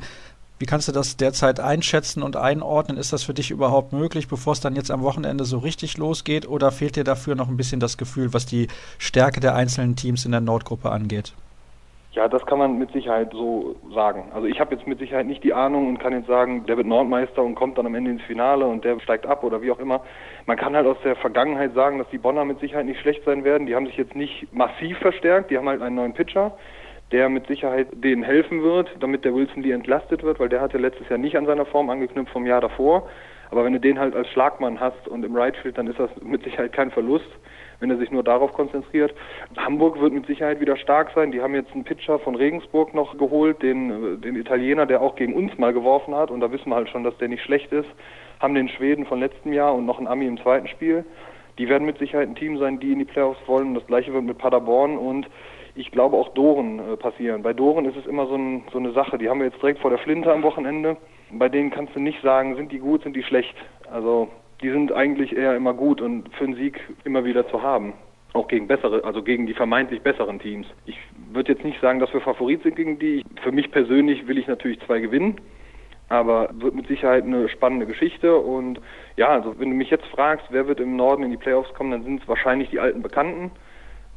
[0.59, 2.97] Wie kannst du das derzeit einschätzen und einordnen?
[2.97, 6.49] Ist das für dich überhaupt möglich, bevor es dann jetzt am Wochenende so richtig losgeht?
[6.49, 10.25] Oder fehlt dir dafür noch ein bisschen das Gefühl, was die Stärke der einzelnen Teams
[10.25, 11.35] in der Nordgruppe angeht?
[12.17, 14.31] Ja, das kann man mit Sicherheit so sagen.
[14.33, 16.87] Also ich habe jetzt mit Sicherheit nicht die Ahnung und kann jetzt sagen, der wird
[16.87, 19.79] Nordmeister und kommt dann am Ende ins Finale und der steigt ab oder wie auch
[19.79, 20.01] immer.
[20.47, 23.45] Man kann halt aus der Vergangenheit sagen, dass die Bonner mit Sicherheit nicht schlecht sein
[23.45, 23.67] werden.
[23.67, 26.57] Die haben sich jetzt nicht massiv verstärkt, die haben halt einen neuen Pitcher,
[27.13, 30.79] der mit Sicherheit denen helfen wird, damit der Wilson Lee entlastet wird, weil der hatte
[30.79, 33.11] letztes Jahr nicht an seiner Form angeknüpft vom Jahr davor.
[33.51, 36.43] Aber wenn du den halt als Schlagmann hast und im Rightfield, dann ist das mit
[36.45, 37.29] Sicherheit kein Verlust
[37.81, 39.15] wenn er sich nur darauf konzentriert.
[39.57, 41.33] Hamburg wird mit Sicherheit wieder stark sein.
[41.33, 45.35] Die haben jetzt einen Pitcher von Regensburg noch geholt, den, den Italiener, der auch gegen
[45.35, 46.31] uns mal geworfen hat.
[46.31, 47.89] Und da wissen wir halt schon, dass der nicht schlecht ist.
[48.41, 51.05] Haben den Schweden von letztem Jahr und noch einen Ami im zweiten Spiel.
[51.59, 53.75] Die werden mit Sicherheit ein Team sein, die in die Playoffs wollen.
[53.75, 55.27] Das gleiche wird mit Paderborn und
[55.75, 57.43] ich glaube auch Doren äh, passieren.
[57.43, 59.19] Bei Doren ist es immer so, ein, so eine Sache.
[59.19, 60.97] Die haben wir jetzt direkt vor der Flinte am Wochenende.
[61.31, 63.55] Bei denen kannst du nicht sagen, sind die gut, sind die schlecht.
[63.91, 64.29] Also
[64.63, 67.93] die sind eigentlich eher immer gut und für einen Sieg immer wieder zu haben.
[68.33, 70.67] Auch gegen bessere, also gegen die vermeintlich besseren Teams.
[70.85, 70.99] Ich
[71.33, 73.25] würde jetzt nicht sagen, dass wir Favorit sind gegen die.
[73.43, 75.41] Für mich persönlich will ich natürlich zwei gewinnen.
[76.09, 78.37] Aber wird mit Sicherheit eine spannende Geschichte.
[78.37, 78.81] Und
[79.17, 81.91] ja, also wenn du mich jetzt fragst, wer wird im Norden in die Playoffs kommen,
[81.91, 83.51] dann sind es wahrscheinlich die alten Bekannten.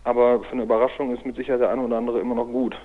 [0.03, 2.75] Aber für eine Überraschung ist mit Sicherheit der eine oder andere immer noch gut.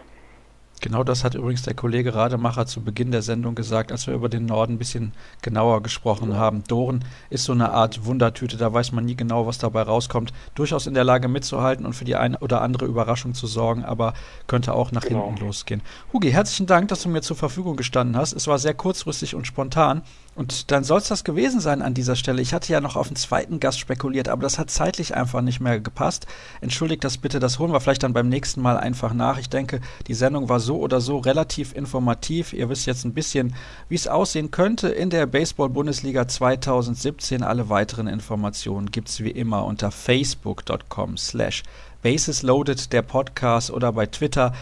[0.85, 4.29] Genau das hat übrigens der Kollege Rademacher zu Beginn der Sendung gesagt, als wir über
[4.29, 6.63] den Norden ein bisschen genauer gesprochen haben.
[6.69, 10.35] Doren ist so eine Art Wundertüte, da weiß man nie genau, was dabei rauskommt.
[10.55, 14.13] Durchaus in der Lage mitzuhalten und für die eine oder andere Überraschung zu sorgen, aber
[14.47, 15.25] könnte auch nach genau.
[15.25, 15.81] hinten losgehen.
[16.13, 18.35] Hugi, herzlichen Dank, dass du mir zur Verfügung gestanden hast.
[18.35, 20.03] Es war sehr kurzfristig und spontan.
[20.35, 22.43] Und dann soll es das gewesen sein an dieser Stelle.
[22.43, 25.61] Ich hatte ja noch auf einen zweiten Gast spekuliert, aber das hat zeitlich einfach nicht
[25.61, 26.27] mehr gepasst.
[26.61, 29.39] Entschuldigt das bitte, das holen wir vielleicht dann beim nächsten Mal einfach nach.
[29.39, 32.53] Ich denke, die Sendung war so oder so relativ informativ.
[32.53, 33.55] Ihr wisst jetzt ein bisschen,
[33.89, 37.43] wie es aussehen könnte in der Baseball-Bundesliga 2017.
[37.43, 41.63] Alle weiteren Informationen gibt es wie immer unter facebook.com slash
[42.05, 44.53] Bases Loaded, der Podcast oder bei Twitter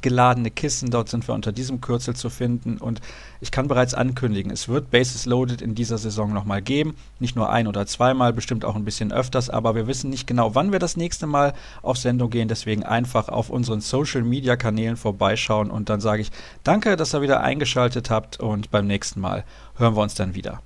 [0.00, 0.90] geladene Kissen.
[0.90, 2.78] Dort sind wir unter diesem Kürzel zu finden.
[2.78, 3.02] Und
[3.42, 6.96] ich kann bereits ankündigen, es wird Bases Loaded in dieser Saison nochmal geben.
[7.18, 9.50] Nicht nur ein oder zweimal, bestimmt auch ein bisschen öfters.
[9.50, 11.52] Aber wir wissen nicht genau, wann wir das nächste Mal
[11.82, 12.48] auf Sendung gehen.
[12.48, 15.70] Deswegen einfach auf unseren Social Media Kanälen vorbeischauen.
[15.70, 16.30] Und dann sage ich
[16.64, 18.40] danke, dass ihr wieder eingeschaltet habt.
[18.40, 19.44] Und beim nächsten Mal
[19.76, 20.62] hören wir uns dann wieder.